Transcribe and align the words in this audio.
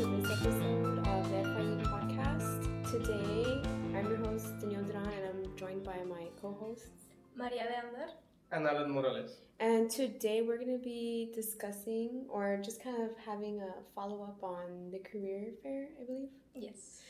everyone, 0.00 0.22
to 0.22 0.28
this 0.28 0.40
episode 0.40 0.98
of 0.98 1.30
the 1.30 1.36
FIU 1.36 1.84
podcast. 1.84 2.90
Today, 2.90 3.62
I'm 3.94 4.08
your 4.08 4.16
host, 4.24 4.58
Daniel 4.58 4.82
Duran, 4.84 5.06
and 5.06 5.44
I'm 5.44 5.56
joined 5.56 5.84
by 5.84 5.98
my 6.08 6.24
co 6.40 6.56
hosts. 6.58 7.10
Maria 7.36 7.66
Leander. 7.70 8.10
And 8.50 8.66
Alan 8.66 8.92
Morales. 8.92 9.32
And 9.58 9.90
today, 9.90 10.40
we're 10.40 10.56
going 10.56 10.74
to 10.78 10.82
be 10.82 11.30
discussing 11.34 12.24
or 12.30 12.58
just 12.64 12.82
kind 12.82 13.02
of 13.02 13.10
having 13.26 13.60
a 13.60 13.74
follow 13.94 14.22
up 14.22 14.42
on 14.42 14.90
the 14.90 15.00
career 15.00 15.48
fair, 15.62 15.88
I 16.00 16.06
believe. 16.06 16.28
Yes. 16.54 17.02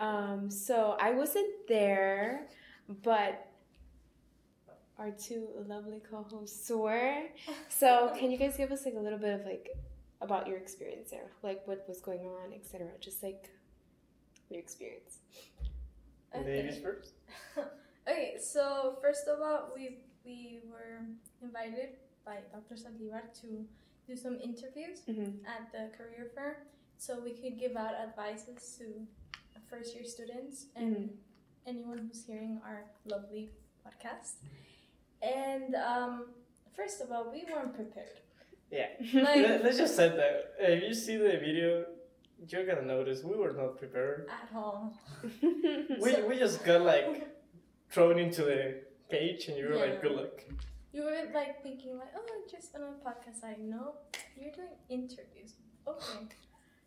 Um, 0.00 0.50
so, 0.50 0.96
I 0.98 1.10
wasn't 1.10 1.50
there, 1.68 2.46
but 3.02 3.46
our 4.98 5.10
two 5.10 5.48
lovely 5.66 6.00
co-hosts 6.10 6.70
were. 6.70 7.24
So, 7.68 8.10
can 8.18 8.30
you 8.30 8.38
guys 8.38 8.56
give 8.56 8.72
us 8.72 8.86
like 8.86 8.94
a 8.94 9.00
little 9.00 9.18
bit 9.18 9.38
of 9.38 9.44
like 9.44 9.68
about 10.20 10.46
your 10.48 10.56
experience 10.56 11.10
there, 11.10 11.30
like 11.42 11.66
what 11.66 11.84
was 11.88 12.00
going 12.00 12.26
on, 12.26 12.52
etc. 12.54 12.88
Just 13.00 13.22
like 13.22 13.50
your 14.50 14.60
experience. 14.60 15.18
Ladies 16.34 16.78
first. 16.82 17.12
okay, 18.08 18.36
so 18.40 18.96
first 19.00 19.26
of 19.28 19.40
all, 19.40 19.72
we 19.74 19.98
we 20.24 20.60
were 20.70 21.00
invited 21.42 21.90
by 22.24 22.38
Dr. 22.52 22.74
Saldivar 22.76 23.22
to 23.40 23.64
do 24.06 24.16
some 24.16 24.36
interviews 24.42 25.00
Mm-hmm. 25.08 25.44
at 25.46 25.72
the 25.72 25.96
career 25.96 26.30
fair, 26.34 26.64
so 26.98 27.18
we 27.22 27.32
could 27.32 27.58
give 27.58 27.76
out 27.76 27.94
advices 27.94 28.76
to 28.78 28.84
first 29.70 29.94
year 29.94 30.04
students 30.04 30.66
and 30.76 30.96
Mhm. 30.96 31.08
anyone 31.66 31.98
who's 31.98 32.24
hearing 32.26 32.60
our 32.64 32.84
lovely 33.06 33.50
podcast. 33.84 34.36
And 35.22 35.74
um, 35.74 36.34
first 36.76 37.00
of 37.00 37.10
all, 37.12 37.30
we 37.32 37.44
weren't 37.50 37.74
prepared. 37.74 38.20
Yeah. 38.70 38.88
Like 39.14 39.36
Let, 39.36 39.64
us 39.64 39.78
just 39.78 39.96
say 39.96 40.08
that 40.08 40.54
if 40.58 40.82
you 40.82 40.94
see 40.94 41.16
the 41.16 41.30
video, 41.38 41.86
you're 42.48 42.66
gonna 42.66 42.82
notice 42.86 43.24
we 43.24 43.36
were 43.36 43.52
not 43.52 43.78
prepared. 43.78 44.28
at 44.30 44.54
all. 44.54 44.94
We, 46.02 46.12
So- 46.12 46.26
we 46.28 46.38
just 46.38 46.64
got 46.64 46.82
like 46.82 47.28
thrown 47.90 48.18
into 48.18 48.42
the 48.42 48.82
cage 49.10 49.48
and 49.48 49.56
you 49.56 49.68
were 49.68 49.76
like, 49.76 50.02
good 50.02 50.12
luck. 50.12 50.44
You 50.92 51.02
were 51.04 51.22
like 51.34 51.62
thinking 51.62 51.98
like, 51.98 52.12
oh, 52.16 52.42
just 52.50 52.74
another 52.74 52.96
podcast. 53.06 53.44
I 53.44 53.56
know 53.60 53.94
you're 54.38 54.52
doing 54.52 54.76
interviews. 54.88 55.54
Okay. 55.86 56.26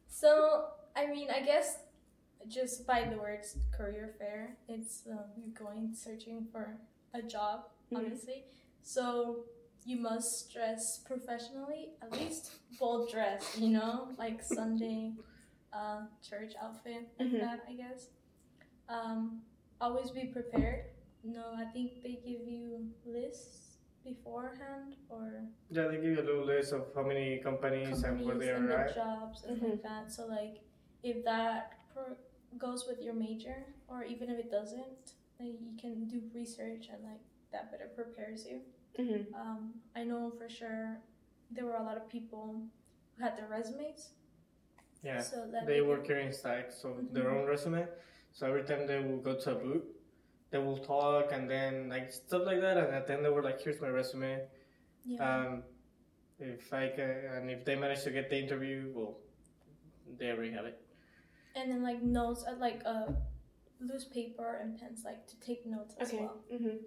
So 0.08 0.66
I 0.96 1.08
mean, 1.08 1.30
I 1.32 1.42
guess 1.42 1.78
just 2.48 2.86
by 2.86 3.06
the 3.10 3.18
words 3.18 3.58
career 3.76 4.14
fair, 4.20 4.58
it's 4.68 5.04
um, 5.10 5.26
you're 5.38 5.54
going 5.68 5.94
searching 5.94 6.48
for 6.52 6.78
a 7.14 7.22
job, 7.22 7.66
obviously. 7.96 8.46
So 8.82 9.46
you 9.86 9.98
must 9.98 10.52
dress 10.54 11.00
professionally, 11.06 11.90
at 12.02 12.12
least 12.20 12.52
full 12.78 13.08
dress. 13.08 13.58
You 13.58 13.70
know, 13.70 14.10
like 14.18 14.44
Sunday 14.44 15.14
uh, 15.74 16.02
church 16.28 16.54
outfit 16.62 17.10
like 17.20 17.30
Mhm. 17.30 17.40
that. 17.40 17.60
I 17.68 17.74
guess. 17.74 18.08
Um, 18.90 19.42
always 19.80 20.12
be 20.12 20.26
prepared. 20.26 20.86
No, 21.24 21.54
I 21.56 21.66
think 21.66 22.02
they 22.04 22.16
give 22.26 22.48
you 22.48 22.90
lists 23.06 23.78
beforehand 24.04 24.96
or 25.10 25.44
Yeah, 25.70 25.88
they 25.88 25.96
give 25.98 26.06
you 26.06 26.20
a 26.22 26.28
little 26.30 26.46
list 26.46 26.74
of 26.74 26.88
how 26.96 27.04
many 27.04 27.38
companies, 27.40 28.02
and 28.04 28.20
where 28.26 28.36
companies 28.36 28.40
they 28.40 28.52
are 28.52 28.68
the 28.68 28.80
at. 28.90 28.96
jobs 28.96 29.44
and 29.46 29.62
Mhm. 29.62 29.70
like 29.70 29.84
that. 29.84 30.12
So 30.12 30.26
like 30.28 30.62
if 31.04 31.24
that 31.24 31.74
pro- 31.94 32.18
goes 32.58 32.86
with 32.88 33.02
your 33.02 33.14
major 33.14 33.66
or 33.88 34.04
even 34.04 34.30
if 34.30 34.40
it 34.40 34.50
doesn't, 34.52 35.14
like 35.40 35.60
you 35.62 35.76
can 35.78 36.06
do 36.08 36.22
research 36.34 36.90
and 36.90 37.04
like 37.04 37.22
that 37.52 37.72
better 37.72 37.90
prepares 37.96 38.46
you. 38.50 38.62
hmm 38.98 39.34
Um, 39.36 39.74
I 39.96 40.04
know 40.04 40.32
for 40.38 40.50
sure 40.50 41.00
there 41.52 41.66
were 41.66 41.76
a 41.76 41.84
lot 41.84 41.98
of 41.98 42.08
people 42.10 42.64
who 43.18 43.24
had 43.24 43.38
their 43.38 43.48
resumes. 43.48 44.12
Yeah. 45.04 45.22
So 45.22 45.48
that 45.52 45.66
They 45.68 45.82
were 45.82 45.98
carrying 46.00 46.32
stacks 46.32 46.84
of 46.84 47.14
their 47.14 47.30
Mhm. 47.30 47.42
own 47.42 47.48
resume. 47.48 47.88
So 48.34 48.48
every 48.48 48.64
time 48.64 48.88
they 48.88 49.00
will 49.00 49.20
go 49.20 49.36
to 49.36 49.52
a 49.52 49.56
booth, 49.56 49.86
they 50.52 50.58
will 50.60 50.78
talk 50.78 51.32
and 51.32 51.50
then 51.50 51.90
like 51.90 52.12
stuff 52.12 52.44
like 52.46 52.62
that. 52.62 52.78
And 52.78 52.94
at 52.96 53.08
the 53.08 53.14
end, 53.14 53.26
they 53.26 53.30
were 53.30 53.44
like, 53.44 53.62
here's 53.62 53.82
my 53.82 53.90
resume. 53.90 54.48
yeah. 55.06 55.24
Um, 55.26 55.64
if 56.40 56.74
I 56.74 56.90
can, 56.90 57.10
and 57.36 57.50
if 57.52 57.66
they 57.66 57.76
manage 57.76 58.04
to 58.04 58.12
get 58.12 58.30
the 58.30 58.40
interview, 58.40 58.92
well, 58.96 59.18
they 60.18 60.32
already 60.32 60.52
have 60.52 60.66
it. 60.66 60.80
and 61.56 61.72
then 61.72 61.84
like 61.84 62.02
notes 62.02 62.44
uh, 62.48 62.56
like 62.60 62.82
uh 62.86 63.08
loose 63.80 64.06
paper 64.06 64.60
and 64.62 64.78
pens 64.80 65.04
like 65.06 65.28
to 65.28 65.40
take 65.40 65.66
notes 65.66 65.96
as 66.00 66.10
Okay. 66.10 66.20
well. 66.20 66.40
hmm 66.52 66.78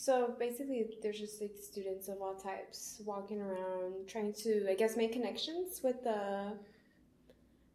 So 0.00 0.34
basically, 0.38 0.86
there's 1.02 1.18
just 1.18 1.42
like 1.42 1.56
students 1.60 2.08
of 2.08 2.22
all 2.22 2.34
types 2.34 3.02
walking 3.04 3.38
around 3.38 4.08
trying 4.08 4.32
to, 4.44 4.66
I 4.70 4.74
guess, 4.74 4.96
make 4.96 5.12
connections 5.12 5.82
with 5.84 6.02
the. 6.02 6.54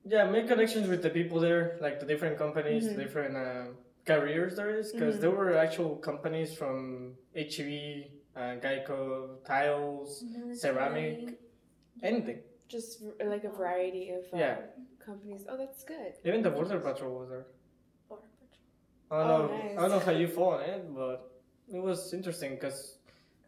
Yeah, 0.04 0.24
make 0.32 0.48
connections 0.48 0.88
with 0.88 1.04
the 1.04 1.12
people 1.12 1.40
there, 1.40 1.78
like 1.82 2.00
the 2.00 2.08
different 2.08 2.40
companies, 2.40 2.88
Mhm. 2.88 2.98
different 3.04 3.38
uh, 3.38 3.66
careers 4.08 4.56
there 4.56 4.72
is, 4.80 4.92
because 4.92 5.18
Mhm. 5.18 5.22
there 5.22 5.36
were 5.40 5.54
actual 5.66 5.98
companies 6.10 6.52
from 6.60 7.16
HEB, 7.36 8.12
uh, 8.36 8.56
Geico, 8.66 9.00
tiles, 9.46 10.24
Military, 10.24 10.56
Ceramic. 10.64 11.40
anything. 12.02 12.40
Just 12.68 13.04
like 13.34 13.44
a 13.44 13.52
variety 13.52 14.10
of 14.10 14.24
uh, 14.34 14.38
Yeah. 14.44 14.58
companies. 14.98 15.46
Oh, 15.48 15.58
that's 15.58 15.84
good. 15.84 16.12
Even 16.24 16.42
the 16.42 16.50
border 16.50 16.80
patrol 16.80 17.20
was 17.20 17.30
there. 17.30 17.46
Border 18.10 18.30
Patrol. 18.42 18.66
I 19.12 19.28
don't 19.28 19.32
Oh, 19.32 19.48
know. 19.48 19.58
nice. 19.60 19.78
I 19.78 19.82
don't 19.82 19.92
know 19.92 20.06
how 20.10 20.12
you 20.24 20.28
fall 20.28 20.54
on 20.58 20.62
it, 20.74 20.82
but 21.02 21.35
it 21.74 21.82
was 21.82 22.14
interesting 22.14 22.56
because 22.56 22.98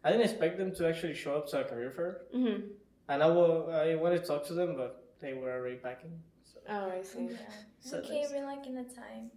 I 0.04 0.12
didn't 0.12 0.26
expect 0.30 0.58
them 0.58 0.74
to 0.76 0.88
actually 0.88 1.14
show 1.16 1.36
up 1.38 1.48
to 1.50 1.62
a 1.62 1.64
career 1.64 1.92
fair, 1.92 2.22
hmm 2.34 2.62
and 3.10 3.24
I 3.24 3.28
wa- 3.30 3.68
I 3.70 3.96
wanted 3.96 4.22
to 4.22 4.28
talk 4.28 4.46
to 4.48 4.54
them, 4.54 4.76
but 4.76 4.92
they 5.22 5.34
were 5.34 5.52
already 5.52 5.78
packing. 5.78 6.12
So. 6.44 6.60
Oh, 6.70 6.92
I 6.92 7.02
see. 7.02 7.30
Yeah. 7.32 7.38
So 7.80 8.02
we 8.02 8.08
came 8.08 8.36
in 8.36 8.44
like 8.46 8.66
in 8.68 8.78
a 8.78 8.84
time 8.84 9.32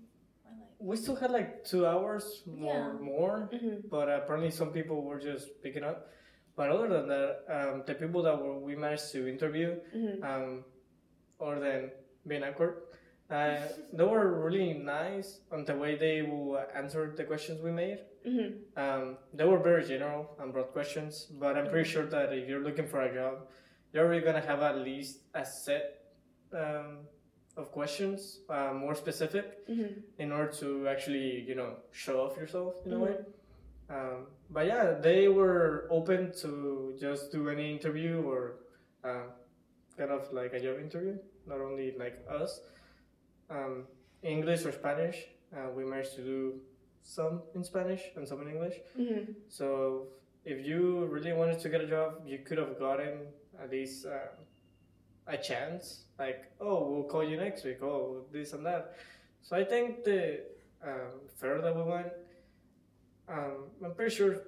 or 0.44 0.52
like 0.60 0.74
We 0.78 0.96
still 0.96 1.14
had 1.16 1.30
like 1.30 1.64
two 1.64 1.86
hours 1.86 2.42
more, 2.46 2.74
Yeah. 2.94 3.04
more 3.12 3.36
hmm 3.52 3.76
but 3.88 4.08
apparently 4.08 4.50
some 4.50 4.70
people 4.72 5.02
were 5.02 5.20
just 5.20 5.46
picking 5.62 5.84
up. 5.84 6.08
But 6.56 6.70
other 6.70 6.88
than 6.88 7.06
that, 7.08 7.32
um, 7.56 7.82
the 7.86 7.94
people 7.94 8.22
that 8.24 8.36
were, 8.42 8.58
we 8.58 8.74
managed 8.76 9.12
to 9.12 9.28
interview, 9.28 9.69
hmm 9.92 10.22
um, 10.24 10.64
other 11.40 11.60
than 11.60 11.90
being 12.26 12.42
awkward, 12.44 12.74
uh, 13.30 13.56
they 13.92 14.04
were 14.04 14.42
really 14.44 14.74
nice 14.74 15.40
on 15.52 15.64
the 15.64 15.74
way 15.76 15.96
they 15.96 16.22
will 16.22 16.58
answer 16.74 17.14
the 17.16 17.24
questions 17.24 17.62
we 17.62 17.70
made. 17.70 17.98
Hmm 18.25 18.50
Um, 18.76 19.16
they 19.34 19.44
were 19.44 19.58
very 19.58 19.84
general 19.84 20.36
and 20.38 20.53
broad 20.53 20.72
questions, 20.72 21.26
but 21.41 21.56
I'm 21.56 21.69
pretty 21.69 21.88
sure 21.88 22.06
that 22.06 22.32
if 22.32 22.48
you're 22.48 22.62
looking 22.69 22.86
for 22.86 23.00
a 23.03 23.12
job, 23.14 23.48
you're 23.92 24.08
really 24.08 24.22
gonna 24.22 24.41
have 24.53 24.60
at 24.62 24.76
least 24.78 25.20
a 25.34 25.44
set 25.44 25.84
um, 26.53 26.98
of 27.56 27.70
questions, 27.72 28.41
uh, 28.48 28.72
more 28.75 28.94
specific, 28.94 29.44
hmm 29.66 29.92
in 30.19 30.32
order 30.32 30.53
to 30.53 30.86
actually, 30.88 31.41
you 31.48 31.54
know, 31.54 31.76
show 31.91 32.20
off 32.25 32.36
yourself 32.36 32.75
in 32.86 32.92
a 32.92 32.97
Mhm. 32.97 33.00
way. 33.06 33.16
Um, 33.88 34.26
but 34.50 34.66
yeah, 34.66 34.92
they 35.00 35.28
were 35.28 35.87
open 35.91 36.32
to 36.42 36.94
just 37.00 37.32
do 37.32 37.48
any 37.48 37.72
interview 37.72 38.22
or 38.22 38.41
uh, 39.02 39.26
kind 39.97 40.10
of 40.12 40.32
like 40.32 40.52
a 40.54 40.60
job 40.60 40.78
interview, 40.78 41.16
not 41.47 41.60
only 41.60 41.92
like 41.98 42.16
us. 42.28 42.60
Um, 43.48 43.87
English 44.22 44.64
or 44.66 44.72
Spanish, 44.72 45.26
uh, 45.56 45.70
we 45.75 45.84
managed 45.84 46.14
to 46.16 46.22
do 46.22 46.60
some 47.03 47.43
in 47.55 47.65
Spanish 47.65 48.03
and 48.16 48.27
some 48.27 48.43
in 48.43 48.49
English. 48.49 48.75
hmm 48.97 49.33
So 49.49 50.09
if 50.44 50.65
you 50.66 51.06
really 51.06 51.33
wanted 51.33 51.61
to 51.61 51.69
get 51.69 51.81
a 51.81 51.87
job, 51.87 52.23
you 52.26 52.38
could 52.38 52.58
have 52.58 52.79
gotten 52.79 53.26
at 53.62 53.70
least 53.70 54.06
uh, 54.06 54.31
a 55.26 55.37
chance. 55.37 56.05
Like, 56.19 56.50
oh, 56.61 56.88
we'll 56.91 57.05
call 57.05 57.25
you 57.25 57.37
next 57.37 57.64
week. 57.64 57.82
Oh, 57.82 58.25
this 58.32 58.52
and 58.52 58.64
that. 58.67 58.94
So 59.43 59.56
I 59.56 59.64
think 59.64 60.05
the 60.05 60.41
um, 60.85 61.20
fair 61.38 61.61
that 61.61 61.75
we 61.76 61.82
went, 61.82 62.12
um, 63.29 63.70
I'm 63.85 63.94
pretty 63.94 64.14
sure 64.14 64.43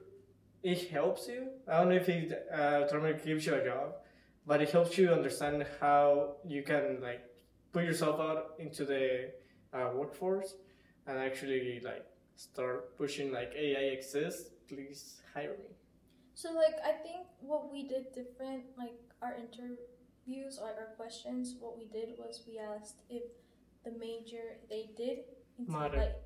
it 0.62 0.88
helps 0.90 1.28
you. 1.28 1.48
I 1.68 1.78
don't 1.78 1.88
know 1.88 1.96
if 1.96 2.08
it 2.08 2.46
uh, 2.52 2.82
automatically 2.84 3.32
gives 3.32 3.46
you 3.46 3.54
a 3.54 3.64
job, 3.64 3.94
but 4.46 4.60
it 4.60 4.70
helps 4.70 4.96
you 4.98 5.10
understand 5.12 5.64
how 5.80 6.36
you 6.46 6.62
can 6.62 7.00
like 7.00 7.22
put 7.72 7.84
yourself 7.84 8.20
out 8.20 8.54
into 8.58 8.84
the 8.84 9.30
uh, 9.72 9.90
workforce 9.94 10.54
and 11.06 11.18
actually 11.18 11.80
like 11.84 12.04
start 12.46 12.96
pushing 12.98 13.32
like 13.32 13.52
AI 13.64 13.80
I 13.80 13.84
exist 13.98 14.42
please 14.68 15.02
hire 15.34 15.56
me 15.64 15.70
So 16.34 16.48
like 16.64 16.78
I 16.90 16.94
think 17.06 17.22
what 17.50 17.62
we 17.72 17.80
did 17.92 18.04
different, 18.20 18.64
like 18.82 18.98
our 19.24 19.34
interviews 19.44 20.54
or 20.62 20.68
our 20.80 20.90
questions, 21.00 21.44
what 21.62 21.74
we 21.80 21.86
did 21.98 22.08
was 22.18 22.42
we 22.48 22.58
asked 22.58 23.00
if 23.18 23.24
the 23.86 23.92
major 24.06 24.44
they 24.72 24.84
did 24.96 25.18
Mattered. 25.76 25.98
like 26.04 26.18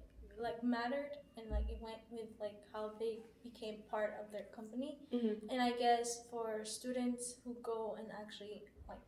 like 0.47 0.61
mattered 0.63 1.13
and 1.37 1.47
like 1.57 1.69
it 1.75 1.81
went 1.89 2.03
with 2.17 2.31
like 2.45 2.59
how 2.73 2.85
they 3.01 3.15
became 3.49 3.77
part 3.91 4.13
of 4.21 4.31
their 4.33 4.47
company. 4.59 4.91
hmm 5.13 5.35
And 5.51 5.59
I 5.69 5.73
guess 5.85 6.09
for 6.31 6.49
students 6.79 7.25
who 7.43 7.53
go 7.73 7.97
and 7.99 8.07
actually 8.23 8.63
like 8.89 9.03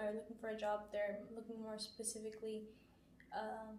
are 0.00 0.12
looking 0.18 0.36
for 0.40 0.48
a 0.50 0.58
job, 0.66 0.78
they're 0.92 1.18
looking 1.34 1.58
more 1.62 1.78
specifically 1.78 2.58
um, 3.42 3.78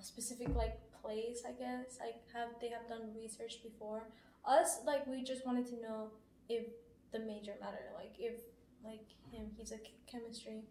a 0.00 0.04
specific 0.12 0.48
like 0.54 0.78
place. 1.02 1.42
I 1.46 1.52
guess 1.52 1.98
like 2.00 2.20
have 2.34 2.50
they 2.60 2.68
have 2.68 2.86
done 2.88 3.12
research 3.14 3.62
before. 3.62 4.02
Us 4.44 4.80
like 4.86 5.06
we 5.06 5.22
just 5.22 5.46
wanted 5.46 5.66
to 5.66 5.80
know 5.80 6.10
if 6.48 6.64
the 7.12 7.18
major 7.20 7.54
mattered. 7.60 7.90
Like 7.94 8.14
if 8.18 8.36
like 8.84 9.06
him, 9.30 9.50
he's 9.56 9.72
a 9.72 9.80
chemistry 10.10 10.62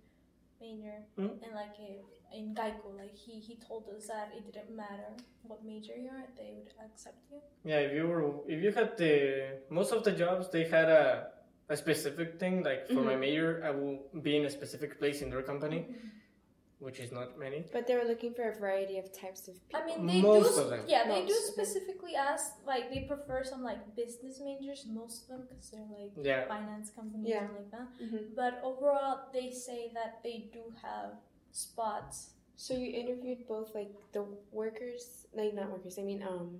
major, 0.60 0.98
Mhm. 1.18 1.42
and 1.44 1.54
like 1.56 1.76
if, 1.80 2.04
in 2.34 2.54
Geico, 2.54 2.96
like 2.98 3.16
he 3.16 3.40
he 3.40 3.56
told 3.68 3.90
us 3.90 4.08
that 4.08 4.32
it 4.38 4.44
didn't 4.46 4.76
matter 4.76 5.12
what 5.44 5.64
major 5.64 5.96
you're 5.98 6.18
at, 6.24 6.36
they 6.38 6.52
would 6.58 6.72
accept 6.86 7.18
you. 7.32 7.40
Yeah, 7.64 7.80
if 7.80 7.94
you 7.94 8.08
were, 8.08 8.24
if 8.48 8.62
you 8.64 8.72
had 8.72 8.98
the 8.98 9.16
most 9.70 9.92
of 9.92 10.04
the 10.04 10.12
jobs, 10.12 10.50
they 10.50 10.66
had 10.66 10.90
a 10.90 11.32
a 11.70 11.78
specific 11.78 12.38
thing. 12.40 12.64
Like 12.64 12.88
for 12.90 13.02
my 13.02 13.16
Mhm. 13.16 13.20
major, 13.28 13.50
I 13.64 13.72
will 13.72 13.98
be 14.28 14.36
in 14.38 14.46
a 14.46 14.50
specific 14.50 15.00
place 15.00 15.22
in 15.24 15.30
their 15.30 15.42
company, 15.52 15.80
which 16.82 17.00
is 17.00 17.12
not 17.12 17.38
many. 17.38 17.64
But 17.72 17.86
they 17.88 17.96
were 17.96 18.04
looking 18.12 18.34
for 18.34 18.50
a 18.50 18.56
variety 18.60 18.98
of 18.98 19.06
types 19.14 19.48
of 19.48 19.54
people. 19.68 19.82
I 19.82 19.86
mean, 19.86 20.08
they 20.08 20.20
Most 20.22 20.56
do. 20.56 20.62
of 20.64 20.70
them. 20.72 20.84
Yeah, 20.88 21.04
they 21.08 21.22
do 21.26 21.34
Most 21.34 21.50
of 21.50 21.54
specifically 21.54 22.16
ask 22.16 22.46
like 22.66 22.90
they 22.92 23.02
prefer 23.02 23.44
some 23.44 23.64
like 23.64 23.82
business 23.96 24.42
majors, 24.44 24.86
most 24.90 25.24
of 25.24 25.28
them, 25.30 25.42
because 25.48 25.70
they're 25.70 25.90
like 26.00 26.12
Yeah, 26.30 26.48
finance 26.48 26.90
companies 26.90 27.30
Yeah. 27.30 27.44
and 27.46 27.54
like 27.60 27.70
that. 27.72 27.88
Mhm. 28.04 28.36
But 28.36 28.54
overall, 28.64 29.30
they 29.32 29.52
say 29.52 29.92
that 29.94 30.12
they 30.24 30.50
do 30.58 30.64
have 30.82 31.10
spots. 31.52 32.32
So 32.56 32.74
you 32.74 32.90
interviewed 33.02 33.48
both 33.48 33.76
like 33.76 33.92
the 34.12 34.24
workers, 34.52 35.28
like 35.34 35.54
not 35.54 35.70
workers. 35.72 36.00
I 36.00 36.04
mean, 36.04 36.24
um, 36.24 36.60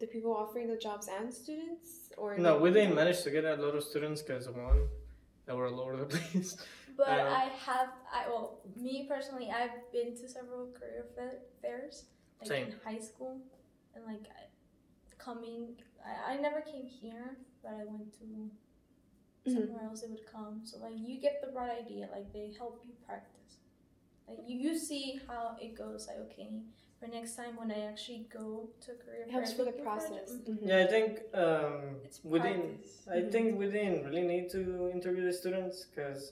the 0.00 0.06
people 0.08 0.32
offering 0.34 0.66
the 0.68 0.76
jobs 0.76 1.06
and 1.08 1.32
students, 1.32 2.10
or 2.16 2.36
no, 2.38 2.58
we 2.58 2.70
didn't 2.72 2.94
manage 2.96 3.22
to 3.22 3.30
get 3.30 3.44
a 3.44 3.54
lot 3.54 3.74
of 3.76 3.84
students 3.84 4.20
because 4.22 4.48
one, 4.48 4.88
they 5.46 5.52
were 5.52 5.66
all 5.68 5.80
over 5.80 5.96
the 5.96 6.06
place. 6.16 6.56
But 7.00 7.18
Um, 7.20 7.26
I 7.42 7.44
have, 7.68 7.88
I 8.18 8.28
well, 8.28 8.60
me 8.76 8.94
personally, 9.08 9.48
I've 9.58 9.78
been 9.96 10.10
to 10.20 10.28
several 10.28 10.64
career 10.78 11.04
fa- 11.14 11.40
fairs, 11.62 11.96
like 12.40 12.48
Same. 12.48 12.66
in 12.66 12.72
high 12.88 12.98
school, 13.10 13.34
and 13.94 14.04
like 14.12 14.26
coming. 15.26 15.60
I, 16.10 16.12
I 16.32 16.34
never 16.46 16.60
came 16.72 16.86
here, 17.02 17.26
but 17.62 17.72
I 17.80 17.84
went 17.92 18.08
to 18.20 18.26
Mhm. 19.46 19.54
somewhere 19.54 19.84
else. 19.88 20.02
It 20.04 20.10
would 20.10 20.26
come, 20.36 20.54
so 20.68 20.74
like 20.86 20.96
you 21.08 21.14
get 21.26 21.34
the 21.44 21.50
right 21.58 21.74
idea. 21.84 22.04
Like 22.16 22.26
they 22.36 22.46
help 22.62 22.74
you 22.86 22.92
practice. 23.06 23.52
Like 24.28 24.40
you, 24.46 24.56
you 24.66 24.72
see 24.88 25.20
how 25.26 25.56
it 25.64 25.72
goes. 25.82 26.00
Like 26.08 26.18
okay, 26.26 26.50
for 26.98 27.06
next 27.18 27.32
time 27.40 27.56
when 27.60 27.70
I 27.78 27.80
actually 27.92 28.22
go 28.40 28.46
to 28.82 28.88
a 28.92 28.96
career 29.02 29.22
it 29.26 29.30
helps 29.36 29.52
for 29.52 29.64
the 29.64 29.70
looking 29.70 29.84
for 29.84 29.90
a 29.90 30.00
job- 30.00 30.00
process. 30.08 30.28
Mhm. 30.32 30.58
Mhm. 30.58 30.68
Yeah, 30.70 30.78
I 30.84 30.86
think 30.94 31.10
um, 31.44 31.82
It's 32.04 32.20
we 32.32 32.38
didn't. 32.46 32.74
practice. 32.82 33.08
I 33.16 33.20
think 33.34 33.46
we 33.58 33.66
didn't 33.76 34.04
really 34.08 34.26
need 34.32 34.46
to 34.56 34.60
interview 34.96 35.24
the 35.30 35.32
students 35.42 35.76
because, 35.86 36.22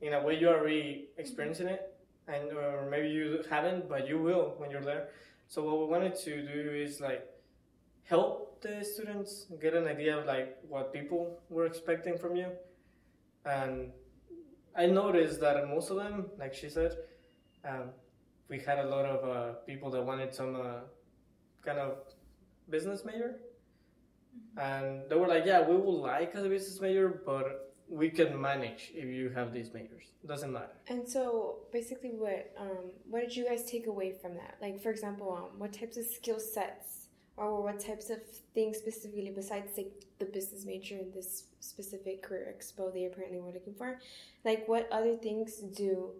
in 0.00 0.14
a 0.14 0.22
way, 0.22 0.38
you 0.38 0.48
are 0.48 0.58
already 0.58 1.08
experiencing 1.18 1.68
it, 1.68 1.94
and 2.28 2.52
or 2.52 2.88
maybe 2.90 3.08
you 3.08 3.44
haven't, 3.50 3.88
but 3.88 4.08
you 4.08 4.18
will 4.18 4.54
when 4.58 4.70
you're 4.70 4.82
there. 4.82 5.08
So 5.48 5.62
what 5.64 5.78
we 5.80 5.86
wanted 5.86 6.14
to 6.16 6.42
do 6.42 6.70
is 6.70 7.00
like 7.00 7.26
help 8.04 8.60
the 8.62 8.84
students 8.84 9.46
get 9.60 9.74
an 9.74 9.86
idea 9.86 10.18
of 10.18 10.26
like 10.26 10.58
what 10.68 10.92
people 10.92 11.38
were 11.48 11.66
expecting 11.66 12.18
from 12.18 12.36
you, 12.36 12.48
and 13.44 13.92
I 14.76 14.86
noticed 14.86 15.40
that 15.40 15.68
most 15.68 15.90
of 15.90 15.96
them, 15.96 16.26
like 16.38 16.54
she 16.54 16.68
said, 16.70 16.96
um, 17.64 17.90
we 18.48 18.58
had 18.58 18.78
a 18.78 18.88
lot 18.88 19.04
of 19.04 19.28
uh, 19.28 19.52
people 19.66 19.90
that 19.90 20.02
wanted 20.02 20.34
some 20.34 20.56
uh, 20.56 20.80
kind 21.64 21.78
of 21.78 21.98
business 22.68 23.04
major. 23.04 23.36
And 24.56 25.02
they 25.08 25.16
were 25.16 25.26
like, 25.26 25.44
"Yeah, 25.44 25.66
we 25.68 25.76
would 25.76 26.00
like 26.00 26.34
a 26.34 26.42
business 26.48 26.80
major, 26.80 27.22
but 27.26 27.69
we 27.90 28.08
can 28.08 28.40
manage 28.40 28.92
if 28.94 29.04
you 29.04 29.28
have 29.30 29.52
these 29.52 29.72
majors. 29.74 30.06
Doesn't 30.26 30.52
matter." 30.52 30.76
And 30.88 31.08
so, 31.08 31.58
basically, 31.72 32.14
what 32.14 32.52
um, 32.58 32.92
what 33.08 33.20
did 33.20 33.36
you 33.36 33.44
guys 33.46 33.64
take 33.64 33.86
away 33.86 34.12
from 34.12 34.34
that? 34.34 34.56
Like, 34.62 34.80
for 34.80 34.90
example, 34.90 35.28
um, 35.32 35.58
what 35.58 35.72
types 35.72 35.96
of 35.96 36.06
skill 36.06 36.40
sets, 36.40 37.08
or 37.36 37.62
what 37.62 37.80
types 37.80 38.10
of 38.10 38.20
things 38.54 38.78
specifically 38.78 39.32
besides 39.34 39.76
like 39.76 39.92
the 40.18 40.26
business 40.26 40.64
major 40.64 40.96
in 40.96 41.10
this 41.10 41.44
specific 41.60 42.22
career 42.22 42.54
expo 42.56 42.92
they 42.92 43.04
apparently 43.04 43.40
were 43.40 43.52
looking 43.52 43.74
for? 43.74 43.98
Like, 44.44 44.66
what 44.68 44.88
other 44.90 45.16
things 45.16 45.56
do 45.56 46.10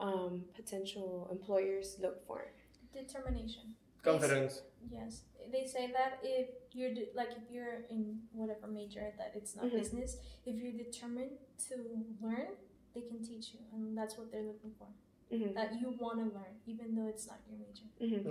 um, 0.00 0.44
potential 0.54 1.28
employers 1.30 1.96
look 2.00 2.26
for? 2.26 2.52
determination. 2.92 3.74
Confidence. 4.02 4.62
Yes, 4.90 5.22
they 5.50 5.64
say 5.66 5.90
that 5.92 6.20
if 6.22 6.48
you're 6.72 6.94
de- 6.94 7.10
like 7.14 7.30
if 7.36 7.50
you're 7.50 7.84
in 7.90 8.20
whatever 8.32 8.66
major 8.66 9.12
that 9.18 9.32
it's 9.34 9.54
not 9.56 9.64
Mhm. 9.66 9.78
business, 9.80 10.18
if 10.46 10.56
you're 10.60 10.72
determined 10.72 11.38
to 11.68 11.74
learn, 12.20 12.48
they 12.94 13.02
can 13.02 13.22
teach 13.22 13.54
you, 13.54 13.60
and 13.72 13.96
that's 13.96 14.16
what 14.18 14.30
they're 14.30 14.42
looking 14.52 14.72
for. 14.78 14.88
hmm 15.30 15.52
That 15.54 15.70
you 15.80 15.88
want 16.04 16.18
to 16.18 16.26
learn, 16.38 16.54
even 16.66 16.94
though 16.94 17.08
it's 17.08 17.26
not 17.26 17.40
your 17.48 17.58
major. 17.58 17.86
hmm 17.98 18.30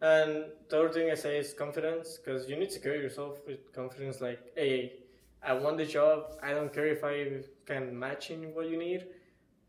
And 0.00 0.52
the 0.68 0.78
other 0.78 0.90
thing 0.96 1.10
I 1.10 1.14
say 1.16 1.38
is 1.38 1.52
confidence, 1.52 2.18
because 2.18 2.48
you 2.48 2.56
need 2.56 2.70
to 2.70 2.80
carry 2.80 3.00
yourself 3.00 3.44
with 3.48 3.72
confidence. 3.72 4.20
Like, 4.20 4.40
hey, 4.54 5.00
I 5.42 5.52
want 5.54 5.76
the 5.76 5.84
job. 5.98 6.38
I 6.40 6.50
don't 6.54 6.72
care 6.72 6.86
if 6.86 7.02
I 7.02 7.42
can 7.66 7.98
match 7.98 8.30
in 8.30 8.54
what 8.54 8.68
you 8.70 8.76
need, 8.78 9.00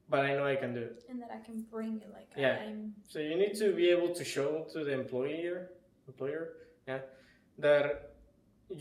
but 0.07 0.19
I 0.30 0.36
know 0.36 0.45
I 0.45 0.56
can 0.56 0.74
do 0.75 0.81
it. 0.81 1.03
And 1.09 1.19
that 1.21 1.31
I 1.31 1.39
can 1.47 1.63
bring 1.75 1.94
it, 2.06 2.12
like 2.13 2.30
Yeah. 2.38 2.59
I'm. 2.65 2.94
So 3.07 3.18
you 3.19 3.36
need 3.44 3.56
to 3.56 3.74
be 3.74 3.89
able 3.89 4.13
to 4.19 4.24
show 4.24 4.50
to 4.74 4.83
the 4.83 4.94
employer, 4.94 5.71
employer, 6.07 6.44
yeah, 6.89 7.00
that 7.65 7.86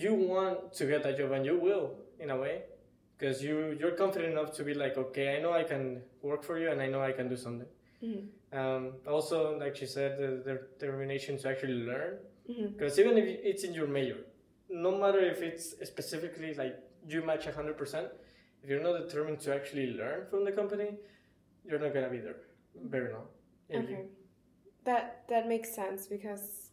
you 0.02 0.12
want 0.14 0.72
to 0.78 0.82
get 0.93 1.02
that 1.06 1.16
job, 1.19 1.31
and 1.37 1.44
you 1.50 1.56
will 1.66 1.87
in 2.25 2.31
a 2.31 2.38
way, 2.44 2.56
because 3.16 3.43
you 3.46 3.55
you're 3.81 3.96
confident 4.05 4.32
enough 4.37 4.50
to 4.58 4.62
be 4.70 4.75
like, 4.84 4.94
okay, 5.05 5.26
I 5.37 5.38
know 5.43 5.52
I 5.62 5.64
can 5.72 5.84
work 6.31 6.43
for 6.49 6.56
you, 6.62 6.69
and 6.72 6.81
I 6.87 6.88
know 6.93 7.02
I 7.10 7.12
can 7.19 7.28
do 7.34 7.37
something. 7.46 7.70
hmm 8.06 8.22
Um, 8.60 8.82
also, 9.14 9.38
like 9.62 9.75
she 9.81 9.87
said, 9.96 10.10
the, 10.22 10.28
the 10.49 10.55
determination 10.81 11.32
to 11.40 11.44
actually 11.52 11.78
learn, 11.90 12.12
because 12.72 12.94
even 13.02 13.14
if 13.22 13.26
it's 13.50 13.62
in 13.69 13.72
your 13.78 13.88
major, 13.99 14.20
no 14.87 14.90
matter 15.02 15.20
if 15.34 15.38
it's 15.49 15.64
specifically 15.93 16.50
like 16.62 16.75
you 17.12 17.20
match 17.31 17.44
hundred 17.58 17.76
percent, 17.82 18.08
if 18.62 18.66
you're 18.70 18.84
not 18.88 18.94
determined 19.05 19.38
to 19.46 19.50
actually 19.58 19.88
learn 20.00 20.20
from 20.31 20.40
the 20.49 20.52
company, 20.60 20.88
you're 21.66 21.82
not 21.84 21.93
gonna 21.94 22.12
be 22.16 22.22
there. 22.26 22.38
Very 22.96 23.10
long. 23.16 23.26
You- 23.70 23.78
Okay, 23.82 24.02
that 24.88 25.05
that 25.32 25.44
makes 25.55 25.70
sense 25.81 26.00
because 26.16 26.68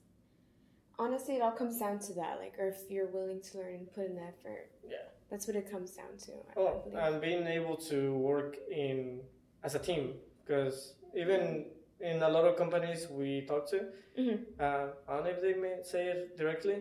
honestly, 1.00 1.36
it 1.36 1.42
all 1.42 1.52
comes 1.52 1.78
down 1.80 2.00
to 2.00 2.14
that. 2.14 2.40
Like, 2.40 2.56
or 2.60 2.68
if 2.68 2.80
you're 2.90 3.08
willing 3.08 3.42
to 3.42 3.58
learn 3.58 3.74
and 3.76 3.94
put 3.94 4.06
in 4.06 4.16
the 4.16 4.22
effort. 4.24 4.70
Yeah. 4.88 4.98
That's 5.30 5.48
what 5.48 5.56
it 5.56 5.70
comes 5.72 5.92
down 5.92 6.18
to. 6.26 6.32
I 6.32 6.60
Oh, 6.60 6.84
and 6.96 7.20
being 7.22 7.46
able 7.48 7.78
to 7.92 8.14
work 8.16 8.58
in 8.72 9.22
as 9.64 9.74
a 9.76 9.80
team, 9.80 10.14
because 10.46 10.94
even 11.16 11.66
in 12.00 12.22
a 12.22 12.30
lot 12.30 12.46
of 12.46 12.56
companies 12.56 13.08
we 13.10 13.42
talk 13.46 13.68
to, 13.70 13.92
Mhm. 14.18 14.46
uh, 14.60 14.88
I 15.08 15.14
don't 15.16 15.24
know 15.26 15.30
if 15.32 15.42
they 15.42 15.54
may 15.54 15.82
say 15.82 16.08
it 16.08 16.38
directly, 16.38 16.78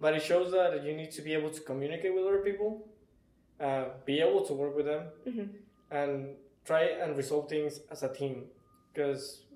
but 0.00 0.14
it 0.14 0.22
shows 0.22 0.50
that 0.52 0.82
you 0.84 0.94
need 0.94 1.10
to 1.12 1.22
be 1.22 1.32
able 1.32 1.50
to 1.50 1.60
communicate 1.62 2.12
with 2.14 2.24
other 2.26 2.42
people, 2.42 2.86
uh, 3.58 3.86
be 4.04 4.20
able 4.20 4.42
to 4.44 4.52
work 4.52 4.74
with 4.76 4.86
them, 4.86 5.10
Mhm. 5.26 5.48
and 5.90 6.36
try 6.64 6.82
and 7.02 7.16
resolve 7.16 7.48
things 7.48 7.80
as 7.90 8.02
a 8.02 8.12
team, 8.12 8.50
because 8.92 9.46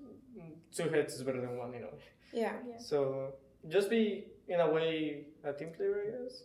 two 0.71 0.89
heads 0.89 1.13
is 1.13 1.21
better 1.23 1.39
than 1.41 1.55
one, 1.57 1.71
you 1.73 1.81
know. 1.81 1.93
Yeah. 2.31 2.55
Yeah. 2.67 2.77
So 2.79 3.33
just 3.69 3.89
be 3.89 4.25
in 4.47 4.59
a 4.59 4.69
way 4.69 5.27
a 5.43 5.53
team 5.53 5.69
player, 5.75 6.03
I 6.07 6.23
guess. 6.23 6.43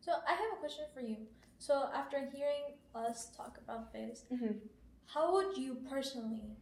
So 0.00 0.12
I 0.26 0.32
have 0.32 0.52
a 0.54 0.60
question 0.60 0.84
for 0.94 1.00
you. 1.00 1.16
So 1.58 1.88
after 1.94 2.18
hearing 2.34 2.76
us 2.94 3.30
talk 3.36 3.58
about 3.58 3.92
this, 3.92 4.24
Mhm. 4.30 4.60
how 5.06 5.32
would 5.32 5.56
you 5.56 5.74
personally 5.88 6.56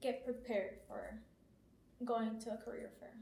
get 0.00 0.24
prepared 0.24 0.80
for 0.86 1.22
going 2.04 2.38
to 2.40 2.52
a 2.54 2.56
career 2.58 2.90
fair? 3.00 3.14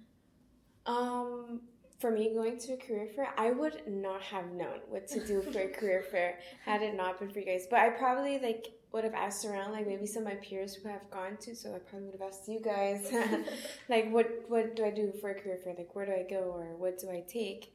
Um, 0.87 1.69
for 1.99 2.11
me, 2.11 2.33
going 2.35 2.59
to 2.59 2.75
a 2.75 2.77
career 2.77 3.09
fair, 3.09 3.33
I 3.37 3.51
would 3.51 3.87
not 3.89 4.23
have 4.23 4.53
known 4.53 4.81
what 4.89 5.07
to 5.09 5.27
do 5.27 5.43
for 5.43 5.59
a 5.61 5.69
career 5.69 6.03
fair 6.03 6.39
had 6.65 6.83
it 6.83 6.95
not 6.95 7.19
been 7.19 7.31
for 7.31 7.41
you 7.41 7.47
guys. 7.47 7.67
But 7.69 7.81
I 7.81 7.91
probably 7.91 8.39
like 8.39 8.67
would 8.97 9.05
have 9.05 9.15
asked 9.15 9.45
around, 9.45 9.73
like 9.73 9.87
maybe 9.87 10.07
some 10.07 10.27
of 10.27 10.33
my 10.33 10.35
peers 10.37 10.75
who 10.75 10.89
have 10.89 11.09
gone 11.11 11.37
to. 11.43 11.55
So 11.55 11.75
I 11.75 11.79
probably 11.79 12.09
would 12.09 12.21
have 12.21 12.29
asked 12.29 12.49
you 12.49 12.61
guys, 12.61 13.13
like, 13.89 14.11
what 14.11 14.29
what 14.49 14.75
do 14.75 14.85
I 14.85 14.91
do 14.91 15.13
for 15.21 15.31
a 15.31 15.35
career 15.35 15.59
fair? 15.63 15.75
Like, 15.79 15.95
where 15.95 16.07
do 16.07 16.13
I 16.13 16.27
go 16.29 16.43
or 16.57 16.75
what 16.77 16.99
do 16.99 17.11
I 17.11 17.23
take? 17.29 17.75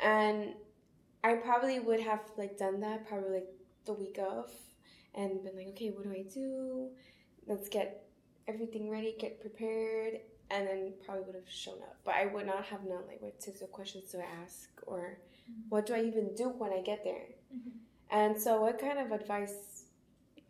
And 0.00 0.54
I 1.22 1.34
probably 1.34 1.78
would 1.78 2.00
have 2.00 2.20
like 2.36 2.58
done 2.58 2.80
that 2.80 3.06
probably 3.06 3.30
like 3.38 3.48
the 3.86 3.92
week 3.92 4.18
of, 4.18 4.50
and 5.14 5.42
been 5.44 5.56
like, 5.56 5.68
okay, 5.68 5.90
what 5.90 6.04
do 6.04 6.10
I 6.10 6.24
do? 6.42 6.88
Let's 7.46 7.68
get 7.68 8.06
everything 8.48 8.90
ready, 8.90 9.14
get 9.18 9.40
prepared, 9.40 10.20
and 10.50 10.66
then 10.66 10.92
probably 11.04 11.24
would 11.24 11.34
have 11.34 11.48
shown 11.48 11.78
up. 11.82 11.96
But 12.04 12.14
I 12.14 12.26
would 12.26 12.46
not 12.46 12.64
have 12.64 12.82
known 12.84 13.02
like 13.06 13.20
what 13.20 13.40
types 13.40 13.62
of 13.62 13.70
questions 13.70 14.10
do 14.12 14.18
I 14.18 14.42
ask 14.42 14.70
or 14.86 15.18
what 15.68 15.86
do 15.86 15.94
I 15.94 16.02
even 16.02 16.34
do 16.34 16.48
when 16.48 16.72
I 16.72 16.80
get 16.80 17.04
there. 17.04 17.26
Mhm. 17.54 17.72
And 18.10 18.40
so, 18.40 18.60
what 18.60 18.78
kind 18.78 18.98
of 18.98 19.12
advice 19.12 19.73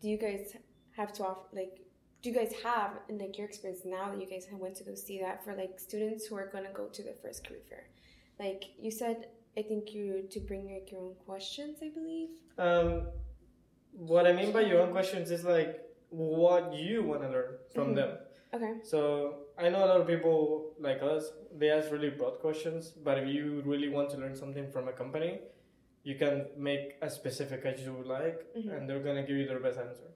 do 0.05 0.11
you 0.11 0.17
guys 0.17 0.55
have 0.95 1.11
to 1.13 1.23
offer? 1.25 1.47
Like, 1.51 1.79
do 2.21 2.29
you 2.29 2.35
guys 2.35 2.53
have 2.63 2.91
in 3.09 3.17
like 3.17 3.39
your 3.39 3.47
experience 3.47 3.81
now 3.85 4.11
that 4.11 4.21
you 4.21 4.27
guys 4.33 4.45
have 4.51 4.59
went 4.59 4.75
to 4.75 4.83
go 4.83 4.93
see 4.93 5.19
that 5.25 5.43
for 5.43 5.55
like 5.55 5.79
students 5.79 6.27
who 6.27 6.35
are 6.35 6.47
going 6.53 6.65
to 6.69 6.73
go 6.81 6.85
to 6.97 7.01
the 7.01 7.15
first 7.23 7.39
career 7.47 7.63
fair? 7.69 7.85
Like 8.39 8.61
you 8.85 8.91
said, 8.91 9.17
I 9.57 9.63
think 9.63 9.93
you 9.95 10.27
to 10.29 10.39
bring 10.41 10.65
like 10.75 10.91
your 10.91 11.01
own 11.01 11.15
questions. 11.25 11.79
I 11.81 11.89
believe. 11.99 12.29
Um, 12.59 13.07
what 14.11 14.27
I 14.27 14.33
mean 14.39 14.51
by 14.51 14.61
your 14.61 14.79
own 14.83 14.91
questions 14.91 15.31
is 15.31 15.43
like 15.43 15.81
what 16.09 16.71
you 16.75 17.01
want 17.09 17.21
to 17.23 17.29
learn 17.35 17.51
from 17.73 17.87
Mhm. 17.91 17.95
them. 17.99 18.11
Okay. 18.55 18.73
So 18.83 18.99
I 19.57 19.69
know 19.69 19.81
a 19.87 19.89
lot 19.93 19.99
of 20.01 20.07
people 20.13 20.37
like 20.87 21.01
us, 21.01 21.23
they 21.59 21.69
ask 21.77 21.91
really 21.91 22.11
broad 22.19 22.35
questions, 22.45 22.91
but 23.07 23.17
if 23.21 23.27
you 23.35 23.45
really 23.71 23.89
want 23.97 24.11
to 24.11 24.17
learn 24.17 24.35
something 24.43 24.67
from 24.73 24.87
a 24.87 24.93
company, 25.03 25.31
you 26.05 26.15
can 26.15 26.45
make 26.55 26.97
as 27.01 27.15
specific 27.15 27.65
as 27.65 27.81
you 27.83 27.91
would 27.97 28.05
like, 28.07 28.39
Mhm. 28.55 28.71
and 28.73 28.81
they're 28.89 29.03
gonna 29.07 29.23
give 29.29 29.37
you 29.41 29.47
their 29.47 29.59
best 29.59 29.79
answer. 29.79 30.09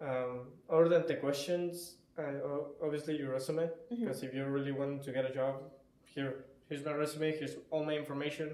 Um, 0.00 0.52
other 0.68 0.88
than 0.88 1.06
the 1.06 1.16
questions, 1.16 1.98
uh, 2.18 2.40
obviously 2.82 3.16
your 3.16 3.30
resume, 3.32 3.70
because 3.88 4.22
if 4.24 4.34
you 4.34 4.44
really 4.44 4.72
want 4.72 5.02
to 5.04 5.12
get 5.12 5.24
a 5.24 5.32
job, 5.32 5.54
here, 6.14 6.44
here's 6.68 6.84
my 6.84 6.92
resume, 6.94 7.30
here's 7.38 7.56
all 7.70 7.84
my 7.84 7.96
information, 7.96 8.48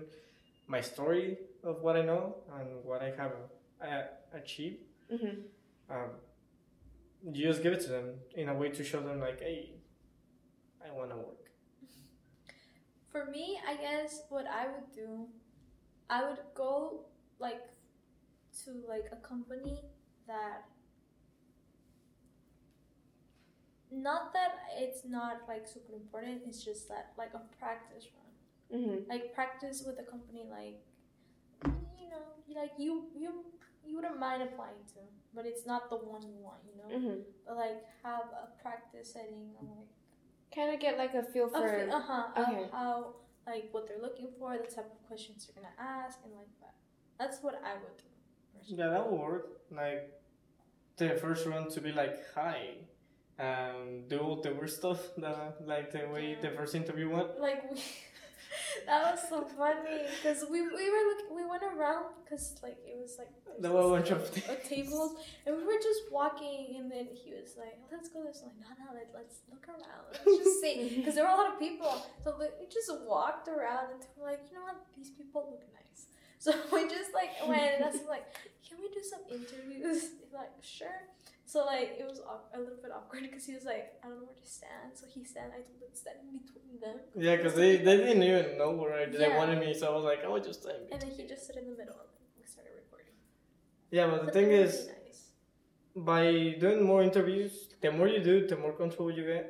my 0.67 0.83
story 0.83 1.38
of 1.62 1.81
what 1.83 1.97
I 1.97 2.02
know 2.02 2.37
and 2.59 2.85
what 2.85 3.00
I 3.02 3.11
have 3.21 3.33
uh, 3.81 4.02
achieved. 4.35 4.85
Mhm. 5.11 5.45
Um, 5.88 6.11
you 7.33 7.43
just 7.50 7.62
give 7.62 7.73
it 7.73 7.81
to 7.81 7.88
them 7.88 8.21
in 8.35 8.50
a 8.50 8.55
way 8.55 8.69
to 8.71 8.85
show 8.85 9.00
them 9.00 9.19
like, 9.21 9.40
hey, 9.40 9.75
I 10.87 10.90
want 10.93 11.11
to 11.11 11.17
work. 11.17 11.50
For 13.09 13.25
me, 13.25 13.59
I 13.67 13.76
guess 13.76 14.26
what 14.29 14.47
I 14.47 14.69
would 14.69 14.93
do, 14.93 15.26
I 16.11 16.29
would 16.29 16.40
go 16.55 17.07
like 17.38 17.62
to 18.64 18.71
like 18.88 19.07
a 19.12 19.17
company 19.17 19.81
that 20.26 20.64
not 23.93 24.33
that 24.33 24.52
it's 24.79 25.05
not 25.05 25.43
like 25.49 25.67
super 25.67 25.95
important, 25.95 26.43
it's 26.47 26.62
just 26.64 26.88
that 26.88 27.12
like 27.19 27.33
a 27.35 27.43
practice 27.59 28.07
run. 28.14 28.81
Mhm. 28.81 29.09
Like 29.09 29.35
practice 29.35 29.83
with 29.87 29.99
a 29.99 30.05
company 30.05 30.45
like 30.50 30.81
you 32.00 32.09
know, 32.11 32.61
like 32.61 32.73
you 32.79 33.07
you 33.17 33.45
you 33.85 33.97
wouldn't 33.97 34.19
mind 34.19 34.43
applying 34.43 34.85
to, 34.95 35.00
but 35.35 35.47
it's 35.47 35.67
not 35.67 35.90
the 35.90 35.97
one 35.97 36.23
you 36.23 36.37
want, 36.38 36.61
you 36.69 36.76
know? 36.79 36.90
Mhm. 36.99 37.25
But 37.47 37.57
like 37.57 37.85
have 38.02 38.26
a 38.45 38.62
practice 38.62 39.12
setting 39.14 39.55
and 39.61 39.69
like 39.71 39.88
Kind 40.55 40.75
of 40.75 40.81
get 40.81 40.99
like 40.99 41.14
a 41.14 41.23
feel 41.23 41.49
for. 41.49 41.62
uh 41.90 42.00
huh 42.00 42.26
okay. 42.37 42.69
how 42.73 43.14
like 43.47 43.68
what 43.73 43.88
they're 43.88 44.00
looking 44.00 44.28
for, 44.38 44.56
the 44.56 44.73
type 44.75 44.90
of 44.92 45.06
questions 45.09 45.49
you're 45.49 45.62
gonna 45.62 45.75
ask, 45.78 46.18
and 46.25 46.32
like 46.35 46.49
that. 46.61 46.75
That's 47.18 47.42
what 47.42 47.61
I 47.64 47.75
would 47.75 47.97
do. 47.99 48.04
personally. 48.56 48.82
Yeah, 48.82 48.90
that 48.90 49.11
will 49.11 49.18
work. 49.18 49.47
Like 49.70 50.20
the 50.97 51.11
first 51.16 51.49
one 51.49 51.70
to 51.70 51.80
be 51.80 51.92
like, 51.92 52.18
hi, 52.35 52.75
um, 53.38 54.02
do 54.09 54.18
all 54.18 54.37
the 54.40 54.52
weird 54.52 54.70
stuff, 54.70 55.00
the, 55.16 55.54
like 55.64 55.90
the 55.92 56.09
way 56.12 56.37
the 56.40 56.50
first 56.50 56.75
interview 56.75 57.11
went. 57.11 57.40
Like 57.40 57.70
we, 57.70 57.78
that 58.87 59.00
was 59.12 59.21
so 59.28 59.45
funny 59.57 60.02
because 60.16 60.45
we 60.50 60.61
we 60.62 60.85
were 60.90 61.04
looking, 61.11 61.30
we 61.37 61.45
went 61.47 61.62
around 61.62 62.07
because 62.23 62.59
like 62.62 62.78
it 62.85 62.97
was 62.99 63.16
like 63.19 63.30
There 63.47 63.71
there's 63.71 63.75
were 63.75 63.97
a 63.97 64.00
this, 64.00 64.11
bunch 64.11 64.11
of 64.11 64.49
like, 64.49 64.64
tables. 64.64 65.12
and 65.47 65.57
we 65.57 65.62
were 65.64 65.80
just 65.83 66.02
walking 66.11 66.76
and 66.78 66.90
then 66.90 67.07
he 67.14 67.30
was 67.33 67.54
like 67.59 67.78
let's 67.92 68.09
go 68.09 68.25
this 68.25 68.42
way. 68.42 68.52
No 68.61 68.69
no 68.83 68.90
let, 68.95 69.09
let's 69.14 69.40
look 69.50 69.66
around. 69.69 70.04
Let's 70.11 70.38
just 70.45 70.61
see. 70.61 70.76
Because 70.99 71.14
there 71.14 71.25
were 71.25 71.35
a 71.35 71.40
lot 71.42 71.52
of 71.52 71.59
people 71.59 71.92
so 72.25 72.35
we 72.38 72.47
we 72.59 72.66
just 72.66 72.90
walked 73.07 73.47
around 73.49 73.92
and 73.95 74.02
we're 74.16 74.26
like 74.33 74.42
you 74.50 74.59
know 74.59 74.64
what? 74.64 74.78
These 74.97 75.11
people 75.11 75.47
look 75.50 75.64
nice. 75.75 76.07
So 76.40 76.50
we 76.73 76.88
just 76.88 77.12
like 77.12 77.33
went 77.47 77.75
and 77.76 77.85
I 77.85 77.90
was 77.90 78.07
like 78.09 78.26
can 78.66 78.78
we 78.83 78.88
do 78.88 79.02
some 79.04 79.23
interviews? 79.30 80.02
He's 80.19 80.33
like 80.35 80.52
sure 80.61 81.00
so 81.52 81.59
like 81.73 81.90
it 82.00 82.07
was 82.11 82.19
a 82.57 82.59
little 82.64 82.80
bit 82.85 82.92
awkward 82.99 83.23
because 83.28 83.45
he 83.49 83.54
was 83.59 83.64
like 83.73 83.87
I 84.02 84.09
don't 84.09 84.19
know 84.21 84.28
where 84.30 84.40
to 84.45 84.50
stand 84.59 84.88
so 84.99 85.04
he 85.14 85.21
stand 85.33 85.49
I 85.57 85.61
told 85.66 85.78
him 85.85 85.90
to 85.97 86.00
stand 86.04 86.19
in 86.25 86.38
between 86.42 86.75
them 86.85 86.97
Yeah, 87.26 87.35
because 87.37 87.54
they, 87.62 87.73
they 87.87 87.97
didn't 88.04 88.23
even 88.30 88.47
know 88.61 88.71
where 88.80 88.92
I, 89.00 89.02
they 89.07 89.19
Yeah. 89.28 89.38
wanted 89.40 89.59
me, 89.64 89.71
so 89.78 89.83
I 89.90 89.92
was 89.99 90.04
like, 90.11 90.21
I 90.26 90.28
would 90.33 90.45
just 90.50 90.61
stay. 90.62 90.76
in 90.80 90.92
And 90.92 90.99
then 91.02 91.11
he 91.19 91.23
just 91.33 91.42
stood 91.45 91.59
in 91.62 91.66
the 91.73 91.76
middle 91.83 91.99
and 92.04 92.11
we 92.38 92.45
started 92.54 92.75
recording. 92.83 93.14
Yeah, 93.99 94.07
but 94.12 94.21
the 94.21 94.26
But 94.30 94.35
thing 94.38 94.50
is, 94.64 94.73
nice. 94.99 95.21
by 96.12 96.25
doing 96.64 96.80
more 96.90 97.02
interviews, 97.11 97.54
the 97.85 97.90
more 97.99 98.09
you 98.14 98.21
do, 98.30 98.35
the 98.52 98.59
more 98.64 98.75
control 98.85 99.09
you 99.19 99.25
get, 99.35 99.47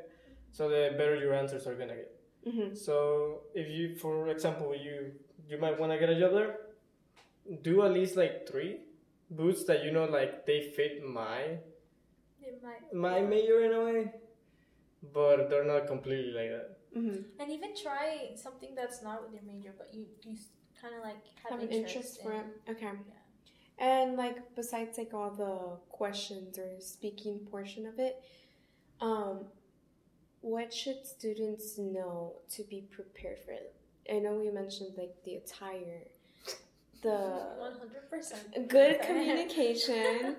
so 0.57 0.63
the 0.75 0.83
better 0.99 1.17
your 1.25 1.35
answers 1.43 1.65
are 1.69 1.77
gonna 1.81 1.99
get. 2.03 2.11
Mhm. 2.51 2.69
So 2.87 2.97
if 3.63 3.67
you, 3.77 3.85
for 4.05 4.15
example, 4.35 4.69
you 4.87 4.95
you 5.51 5.57
might 5.65 5.77
want 5.81 5.91
to 5.95 5.99
get 6.03 6.09
a 6.17 6.19
job 6.23 6.33
there, 6.39 6.53
do 7.69 7.75
at 7.87 7.93
least 7.99 8.17
like 8.23 8.35
three 8.51 8.73
boots 9.41 9.65
that 9.69 9.85
you 9.85 9.91
know 9.97 10.07
like 10.19 10.33
they 10.49 10.61
fit 10.77 10.95
my 11.21 11.41
It 11.43 11.53
might. 11.59 11.70
My 12.93 13.21
major 13.21 13.63
in 13.65 13.73
a 13.73 13.85
way, 13.85 14.13
but 15.13 15.49
they're 15.51 15.65
not 15.65 15.87
completely 15.87 16.33
like 16.33 16.51
that. 16.51 16.77
Mhm. 16.95 17.25
And 17.39 17.51
even 17.51 17.75
try 17.75 18.33
something 18.37 18.75
that's 18.75 19.03
not 19.03 19.23
with 19.23 19.33
your 19.33 19.43
major, 19.43 19.73
but 19.77 19.95
you 19.95 20.07
you 20.25 20.37
kind 20.81 20.95
of 20.95 21.03
like 21.03 21.23
have, 21.43 21.53
Have 21.53 21.61
an 21.61 21.69
interest 21.69 22.23
for 22.23 22.33
in. 22.33 22.41
it. 22.41 22.47
Okay. 22.73 22.87
Yeah. 22.87 23.15
And 23.79 24.17
like 24.17 24.55
besides 24.57 24.99
like 24.99 25.15
all 25.15 25.31
the 25.31 25.79
questions 25.91 26.59
or 26.59 26.81
speaking 26.81 27.47
portion 27.51 27.87
of 27.87 27.99
it, 27.99 28.23
um, 29.01 29.47
what 30.43 30.73
should 30.73 31.07
students 31.07 31.79
know 31.79 32.37
to 32.51 32.63
be 32.65 32.81
prepared 32.83 33.39
for 33.45 33.53
it? 33.53 33.75
I 34.11 34.19
know 34.19 34.35
we 34.35 34.51
mentioned 34.51 34.97
like 34.97 35.15
the 35.25 35.37
attire, 35.37 36.09
the 37.03 37.11
One 37.59 37.73
hundred 37.79 38.11
percent. 38.11 38.69
good 38.69 39.01
communication, 39.03 40.37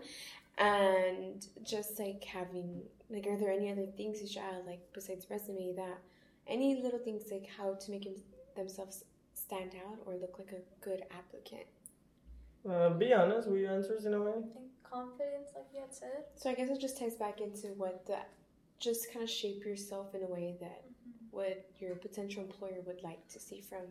and 0.62 1.46
just 1.64 2.00
like 2.00 2.24
having 2.24 2.82
like, 3.10 3.26
are 3.28 3.38
there 3.38 3.52
any 3.52 3.72
other 3.72 3.86
things 3.98 4.22
you 4.22 4.28
should 4.28 4.42
add 4.42 4.66
like 4.66 4.82
besides 4.94 5.28
resume 5.30 5.74
that 5.76 5.98
any 6.48 6.82
little 6.82 7.00
things 7.00 7.24
like 7.32 7.48
how 7.58 7.74
to 7.76 7.92
make 7.92 8.08
themselves 8.56 9.04
stand 9.34 9.72
out 9.86 9.98
or 10.06 10.16
look 10.16 10.38
like 10.38 10.52
a 10.52 10.62
good 10.86 11.02
applicant? 11.12 11.66
Uh, 12.70 12.90
be 12.92 13.12
honest 13.14 13.48
with 13.50 13.60
your 13.60 13.72
answers 13.74 14.06
in 14.06 14.14
a 14.14 14.22
way. 14.22 14.32
I 14.32 14.54
think 14.54 14.68
confidence, 14.84 15.50
like 15.56 15.66
you 15.74 15.82
had 15.82 15.94
said. 15.94 16.26
So 16.36 16.50
I 16.50 16.54
guess 16.54 16.70
it 16.70 16.80
just 16.80 16.98
ties 17.00 17.16
back 17.16 17.42
into 17.42 17.68
what 17.78 18.06
the 18.06 18.18
just 18.80 19.12
kind 19.12 19.24
of 19.24 19.30
shape 19.30 19.64
yourself 19.66 20.14
in 20.16 20.24
a 20.24 20.28
way 20.28 20.56
that 20.60 20.84
what 21.32 21.66
your 21.80 21.96
potential 21.96 22.44
employer 22.44 22.82
would 22.86 23.02
like 23.04 23.28
to 23.30 23.40
see 23.40 23.62
from 23.62 23.86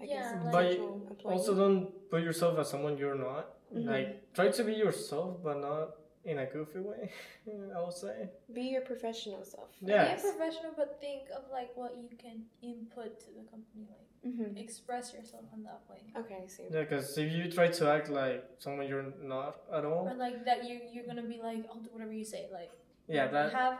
I 0.00 0.06
guess 0.06 0.10
Yeah, 0.32 0.42
a 0.42 0.50
like- 0.50 0.68
potential 0.70 1.06
employee. 1.10 1.32
Also, 1.34 1.54
don't 1.54 2.10
put 2.10 2.22
yourself 2.22 2.58
as 2.58 2.68
someone 2.70 2.96
you're 2.98 3.14
not. 3.14 3.54
Mhm. 3.74 3.86
Like, 3.86 4.32
try 4.34 4.48
to 4.50 4.64
be 4.64 4.74
yourself, 4.74 5.42
but 5.42 5.58
not 5.60 5.96
in 6.24 6.38
a 6.38 6.46
goofy 6.46 6.80
way. 6.80 7.10
I 7.76 7.80
would 7.80 7.92
say. 7.94 8.28
be 8.52 8.62
your 8.74 8.82
professional 8.82 9.42
self. 9.44 9.70
Yeah. 9.80 10.14
Be 10.14 10.20
a 10.20 10.22
professional, 10.22 10.72
but 10.76 10.98
think 11.00 11.22
of 11.36 11.42
like 11.50 11.70
what 11.76 11.96
you 11.96 12.08
can 12.18 12.44
input 12.62 13.18
to 13.20 13.26
the 13.38 13.44
company. 13.50 13.86
Like 13.88 14.06
Mm-hmm. 14.26 14.54
express 14.58 15.14
yourself 15.14 15.44
in 15.56 15.62
that 15.62 15.80
way. 15.88 16.02
Okay, 16.14 16.40
I 16.44 16.46
see. 16.46 16.64
Yeah, 16.70 16.80
because 16.82 17.16
if 17.16 17.32
you 17.32 17.50
try 17.50 17.68
to 17.68 17.90
act 17.90 18.10
like 18.10 18.44
someone 18.58 18.86
you're 18.86 19.14
not 19.22 19.62
at 19.72 19.86
all, 19.86 20.06
Or 20.10 20.14
like 20.14 20.44
that 20.44 20.68
you 20.68 20.78
you're 20.92 21.06
gonna 21.06 21.22
be 21.22 21.38
like 21.42 21.64
I'll 21.70 21.80
do 21.80 21.88
whatever 21.90 22.12
you 22.12 22.26
say. 22.26 22.46
Like 22.52 22.70
yeah, 23.08 23.28
that 23.28 23.50
have 23.54 23.78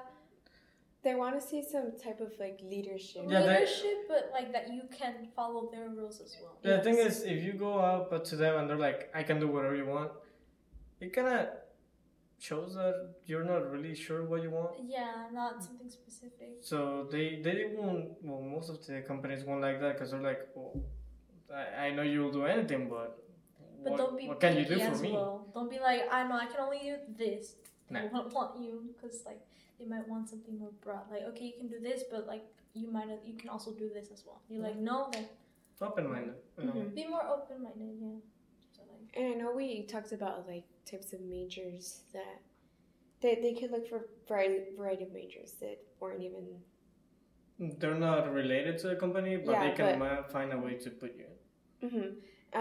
They 1.02 1.14
want 1.14 1.40
to 1.40 1.47
see 1.47 1.62
some 1.62 1.92
type 2.02 2.21
of 2.21 2.33
like 2.38 2.61
leadership. 2.62 3.23
Yeah, 3.26 3.40
that- 3.40 3.61
leadership, 3.61 3.99
but 4.07 4.30
like 4.33 4.52
that 4.52 4.71
you 4.73 4.83
can 4.99 5.28
follow 5.35 5.71
their 5.73 5.88
rules 5.88 6.21
as 6.21 6.37
well. 6.42 6.59
Yeah, 6.62 6.76
the 6.76 6.83
thing 6.83 6.99
is, 6.99 7.23
if 7.23 7.42
you 7.42 7.54
go 7.54 7.78
up 7.78 8.25
to 8.25 8.37
them 8.37 8.59
and 8.59 8.69
they're 8.69 8.85
like, 8.88 9.11
"I 9.14 9.23
can 9.23 9.40
do 9.40 9.49
whatever 9.49 9.75
you 9.75 9.87
want," 9.87 10.12
it 11.00 11.12
kind 11.14 11.28
of 11.28 11.49
shows 12.38 12.75
that 12.75 13.14
you're 13.25 13.45
not 13.45 13.71
really 13.71 13.95
sure 13.95 14.25
what 14.25 14.42
you 14.42 14.50
want. 14.50 14.73
Yeah, 14.83 15.28
not 15.33 15.62
something 15.62 15.88
specific. 15.88 16.59
So 16.61 17.09
they 17.11 17.40
they 17.42 17.73
won't. 17.75 18.23
Well, 18.23 18.42
most 18.42 18.69
of 18.69 18.85
the 18.87 19.00
companies 19.00 19.45
won't 19.45 19.62
like 19.62 19.80
that 19.80 19.95
because 19.95 20.11
they're 20.11 20.28
like, 20.33 20.49
"Well, 20.54 20.73
I, 21.54 21.87
I 21.87 21.90
know 21.92 22.02
you'll 22.02 22.33
do 22.33 22.45
anything, 22.45 22.88
but 22.90 23.16
But 23.83 23.92
what, 23.92 23.97
don't 23.97 24.16
be 24.19 24.28
what 24.28 24.38
can 24.40 24.57
you 24.59 24.66
do 24.66 24.78
for 24.80 24.97
me?" 24.97 25.12
well. 25.12 25.47
Don't 25.54 25.71
be 25.71 25.78
like, 25.78 26.02
I 26.11 26.28
know 26.28 26.37
I 26.37 26.47
can 26.47 26.61
only 26.61 26.80
do 26.80 26.97
this. 27.16 27.57
Nah. 27.88 28.02
They 28.02 28.09
won't 28.09 28.33
want 28.33 28.61
you 28.61 28.85
because 28.88 29.25
like 29.25 29.40
they 29.80 29.87
might 29.87 30.06
want 30.06 30.28
something 30.28 30.58
more 30.58 30.70
broad. 30.84 31.04
Like, 31.10 31.22
okay, 31.30 31.46
you 31.46 31.52
can 31.58 31.68
do 31.68 31.80
this, 31.80 32.02
but 32.10 32.26
like 32.26 32.44
you 32.75 32.90
might 32.90 33.08
you 33.25 33.34
can 33.34 33.49
also 33.49 33.72
do 33.72 33.88
this 33.92 34.08
as 34.12 34.22
well. 34.26 34.40
You're 34.49 34.62
like, 34.62 34.76
no, 34.78 35.08
then 35.12 35.26
Open-minded. 35.80 36.34
you 36.58 36.64
know? 36.66 36.72
Mhm. 36.72 36.94
be 36.94 37.06
more 37.06 37.25
open 37.26 37.62
minded. 37.62 37.96
Yeah. 38.00 38.18
So 38.76 38.82
like, 38.92 39.16
And 39.16 39.26
I 39.32 39.34
know 39.40 39.52
we 39.56 39.82
talked 39.87 40.12
about 40.12 40.46
like 40.46 40.64
types 40.84 41.12
of 41.14 41.20
majors 41.22 42.02
that 42.12 42.42
they, 43.22 43.34
they 43.37 43.54
could 43.54 43.70
look 43.70 43.88
for 43.88 44.06
variety, 44.28 44.76
variety 44.76 45.04
of 45.04 45.12
majors 45.12 45.52
that 45.60 45.78
weren't 46.00 46.22
even 46.22 46.44
They're 47.78 47.94
not 47.94 48.32
related 48.32 48.78
to 48.78 48.88
the 48.88 48.96
company, 48.96 49.37
but 49.37 49.52
Yeah, 49.52 49.64
they 49.70 49.75
can 49.76 49.99
but- 49.99 50.30
find 50.30 50.52
a 50.52 50.58
way 50.58 50.75
to 50.84 50.90
put 50.90 51.16
you. 51.16 51.26
in. 51.82 51.88
Mm-hmm. 51.88 52.08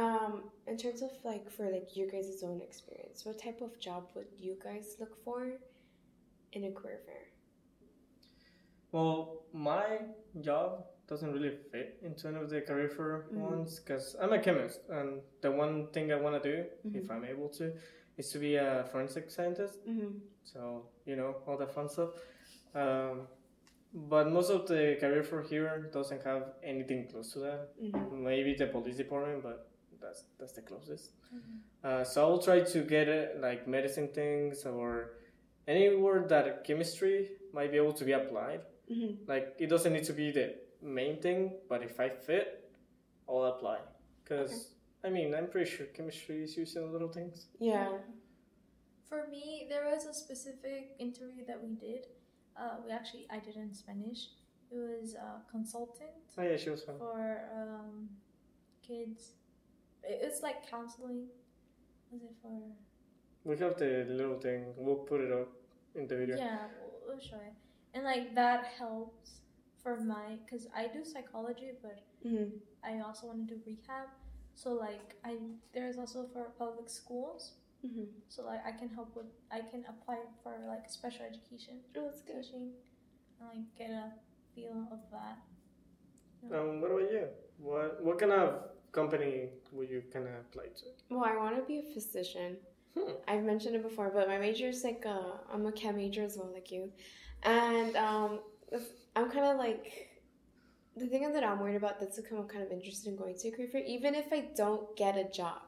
Um, 0.02 0.44
in 0.68 0.78
terms 0.78 1.02
of 1.02 1.12
like 1.24 1.50
for 1.52 1.70
like 1.70 1.96
your 1.98 2.08
guys' 2.10 2.44
own 2.44 2.62
experience, 2.62 3.26
what 3.26 3.38
type 3.46 3.60
of 3.62 3.78
job 3.80 4.04
would 4.16 4.28
you 4.38 4.56
guys 4.64 4.96
look 5.00 5.16
for 5.26 5.40
in 6.54 6.64
a 6.66 6.72
career 6.72 7.00
fair? 7.06 7.16
Well, 8.92 9.44
my 9.54 10.00
job 10.42 10.86
doesn't 11.08 11.32
really 11.34 11.56
fit 11.72 11.98
into 12.04 12.28
any 12.28 12.38
of 12.38 12.50
the 12.50 12.62
career 12.62 12.90
fair 12.90 13.26
Mhm. 13.32 13.38
ones 13.50 13.80
because 13.80 14.16
I'm 14.20 14.34
a 14.34 14.40
chemist, 14.40 14.82
and 14.90 15.22
the 15.42 15.52
one 15.52 15.88
thing 15.88 16.12
I 16.12 16.16
want 16.16 16.42
to 16.42 16.52
do, 16.52 16.70
if 16.98 17.04
Mhm. 17.08 17.12
I'm 17.12 17.26
able 17.26 17.50
to, 17.50 17.74
is 18.18 18.32
to 18.32 18.40
be 18.40 18.56
a 18.56 18.84
forensic 18.92 19.30
scientist. 19.32 19.80
Mm-hmm. 19.88 20.18
So 20.44 20.90
you 21.06 21.16
know 21.16 21.42
all 21.48 21.58
the 21.58 21.68
fun 21.68 21.88
stuff. 21.90 22.12
Um, 22.76 23.28
but 23.94 24.30
most 24.30 24.50
of 24.52 24.68
the 24.68 24.98
career 25.00 25.24
fair 25.24 25.42
here 25.42 25.90
doesn't 25.92 26.24
have 26.24 26.54
anything 26.64 27.08
close 27.08 27.34
to 27.34 27.40
that. 27.40 27.70
Mm-hmm. 27.82 28.24
Maybe 28.24 28.54
the 28.56 28.68
police 28.68 28.98
department, 28.98 29.42
but 29.42 29.68
that's 30.02 30.26
that's 30.38 30.54
the 30.54 30.62
closest. 30.62 31.14
Mhm. 31.34 31.60
Uh, 31.84 32.04
so 32.04 32.22
I'll 32.28 32.42
try 32.42 32.60
to 32.62 32.84
get 32.84 33.08
it 33.08 33.40
like 33.40 33.68
medicine 33.68 34.10
things 34.10 34.66
or 34.66 35.14
anywhere 35.68 36.26
that 36.28 36.64
chemistry 36.64 37.32
might 37.54 37.72
be 37.72 37.78
able 37.78 37.94
to 37.94 38.04
be 38.06 38.12
applied. 38.14 38.62
Mm-hmm. 38.92 39.30
Like 39.30 39.56
it 39.60 39.68
doesn't 39.68 39.94
need 39.94 40.04
to 40.06 40.14
be 40.14 40.32
the 40.32 40.56
main 40.82 41.22
thing, 41.22 41.54
but 41.68 41.84
if 41.84 42.00
I 42.00 42.10
fit, 42.10 42.72
I'll 43.28 43.44
apply. 43.46 43.80
Because 44.24 44.74
I 45.04 45.10
mean, 45.10 45.34
I'm 45.36 45.48
pretty 45.48 45.70
sure 45.70 45.86
chemistry 45.88 46.44
is 46.44 46.58
used 46.58 46.76
in 46.76 46.92
little 46.92 47.10
things. 47.10 47.48
Yeah. 47.60 47.90
For 49.08 49.28
me, 49.32 49.66
there 49.70 49.86
was 49.86 50.06
a 50.06 50.14
specific 50.14 50.92
interview 51.00 51.46
that 51.48 51.60
we 51.64 51.74
did. 51.76 52.06
Uh, 52.60 52.76
we 52.86 52.92
actually 52.92 53.26
I 53.32 53.40
did 53.40 53.56
in 53.56 53.74
Spanish. 53.74 54.28
It 54.72 54.76
was 54.76 55.16
a 55.16 55.42
consultant 55.50 56.12
Oh 56.38 56.44
yeah, 56.44 56.58
she 56.58 56.70
was 56.70 56.84
fun. 56.84 57.00
for 57.00 57.42
um, 57.56 58.10
kids. 58.86 59.32
It- 60.04 60.20
It's 60.22 60.42
like 60.44 60.70
counseling. 60.70 61.28
Was 62.12 62.22
it 62.24 62.36
for? 62.42 62.60
We 63.50 63.58
have 63.58 63.78
the 63.78 64.06
little 64.08 64.38
thing. 64.40 64.74
We'll 64.78 65.04
put 65.12 65.22
it 65.22 65.32
up 65.32 65.50
in 65.96 66.08
the 66.08 66.16
video. 66.16 66.38
Yeah, 66.38 66.60
we'll, 66.80 67.00
we'll 67.08 67.20
show 67.30 67.38
it. 67.38 67.54
And 67.96 68.04
like 68.04 68.36
that 68.36 68.66
helps 68.78 69.32
for 69.82 70.00
my 70.00 70.38
because 70.46 70.68
I 70.82 70.84
do 70.88 71.04
psychology, 71.04 71.72
but 71.82 71.98
hmm 72.22 72.50
I 72.84 73.00
also 73.06 73.26
want 73.28 73.48
to 73.48 73.56
do 73.56 73.62
rehab. 73.66 74.08
So 74.54 74.74
like 74.74 75.16
I 75.26 75.38
there's 75.74 75.98
also 75.98 76.28
for 76.32 76.44
public 76.60 76.90
schools. 76.90 77.54
hmm 77.82 78.04
So 78.28 78.46
like 78.46 78.62
I 78.64 78.72
can 78.80 78.90
help 78.90 79.16
with 79.16 79.32
I 79.52 79.62
can 79.72 79.84
apply 79.94 80.20
for 80.44 80.54
like 80.68 80.86
special 81.00 81.26
education 81.32 81.80
Oh, 81.98 82.06
that's 82.06 82.22
good. 82.22 82.44
teaching 82.44 82.70
and 83.40 83.50
like 83.50 83.66
get 83.80 83.90
a 83.90 84.12
feel 84.54 84.88
of 84.92 85.02
that. 85.16 85.38
Um, 86.56 86.82
what 86.82 86.92
about 86.92 87.12
you? 87.18 87.26
What 87.58 88.04
what 88.06 88.20
kind 88.20 88.32
of 88.32 88.50
company 88.92 89.50
would 89.72 89.90
you 89.90 90.04
kind 90.14 90.28
of 90.28 90.34
apply 90.46 90.68
to? 90.82 90.86
Well, 91.10 91.26
I 91.26 91.36
want 91.36 91.56
to 91.58 91.64
be 91.64 91.78
a 91.80 91.94
physician. 91.96 92.58
Hmm. 93.00 93.12
I've 93.28 93.44
mentioned 93.44 93.76
it 93.76 93.84
before, 93.84 94.12
but 94.14 94.28
my 94.28 94.38
major 94.38 94.68
is 94.68 94.84
like 94.84 95.06
uh, 95.06 95.38
I'm 95.54 95.66
a 95.66 95.72
chem 95.72 95.96
major 95.98 96.24
as 96.24 96.38
well, 96.38 96.50
like 96.54 96.72
you, 96.72 96.92
and 97.44 97.96
um, 97.96 98.40
I'm 99.16 99.30
kind 99.30 99.46
of 99.46 99.58
like 99.58 100.10
the 100.96 101.08
thing 101.08 101.32
that 101.32 101.44
I'm 101.44 101.60
worried 101.60 101.76
about. 101.76 102.00
That's 102.00 102.18
what 102.18 102.40
I'm 102.40 102.48
kind 102.48 102.64
of 102.64 102.72
interested 102.72 103.10
in 103.10 103.18
going 103.18 103.36
to 103.38 103.48
a 103.48 103.52
career 103.52 103.70
fair. 103.72 103.84
Even 103.86 104.16
if 104.16 104.32
I 104.32 104.50
don't 104.56 104.96
get 104.96 105.18
a 105.18 105.26
job, 105.26 105.62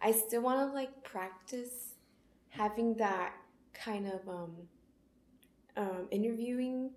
I 0.00 0.12
still 0.12 0.42
want 0.42 0.60
to 0.60 0.74
like 0.74 1.02
practice 1.04 1.94
having 2.48 2.94
that 2.96 3.32
kind 3.72 4.06
of 4.06 4.28
um, 4.28 4.52
um, 5.76 6.08
interviewing 6.10 6.90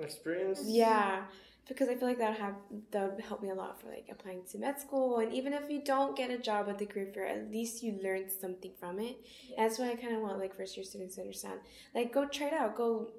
Experience? 0.00 0.62
yeah, 0.64 1.24
because 1.70 1.88
I 1.88 1.94
feel 1.94 2.08
like 2.08 2.18
that 2.18 2.36
have 2.38 2.56
that 2.90 3.02
would 3.14 3.24
help 3.24 3.40
me 3.42 3.50
a 3.50 3.54
lot 3.54 3.80
for 3.80 3.88
like 3.88 4.06
applying 4.10 4.42
to 4.50 4.58
med 4.58 4.80
school, 4.80 5.18
and 5.20 5.32
even 5.32 5.52
if 5.52 5.70
you 5.70 5.80
don't 5.92 6.16
get 6.16 6.28
a 6.30 6.38
job 6.38 6.68
at 6.68 6.78
the 6.78 6.86
career 6.86 7.08
fair, 7.14 7.26
at 7.26 7.50
least 7.50 7.82
you 7.84 7.98
learned 8.02 8.30
something 8.30 8.72
from 8.80 8.98
it. 8.98 9.16
And 9.56 9.58
that's 9.64 9.78
what 9.78 9.88
I 9.88 9.94
kind 9.94 10.14
of 10.16 10.22
want 10.22 10.38
like 10.38 10.54
first 10.56 10.76
year 10.76 10.84
students 10.84 11.14
to 11.14 11.20
understand. 11.22 11.60
Like, 11.94 12.12
go 12.12 12.26
try 12.26 12.48
it 12.48 12.52
out. 12.54 12.74
Go, 12.76 13.12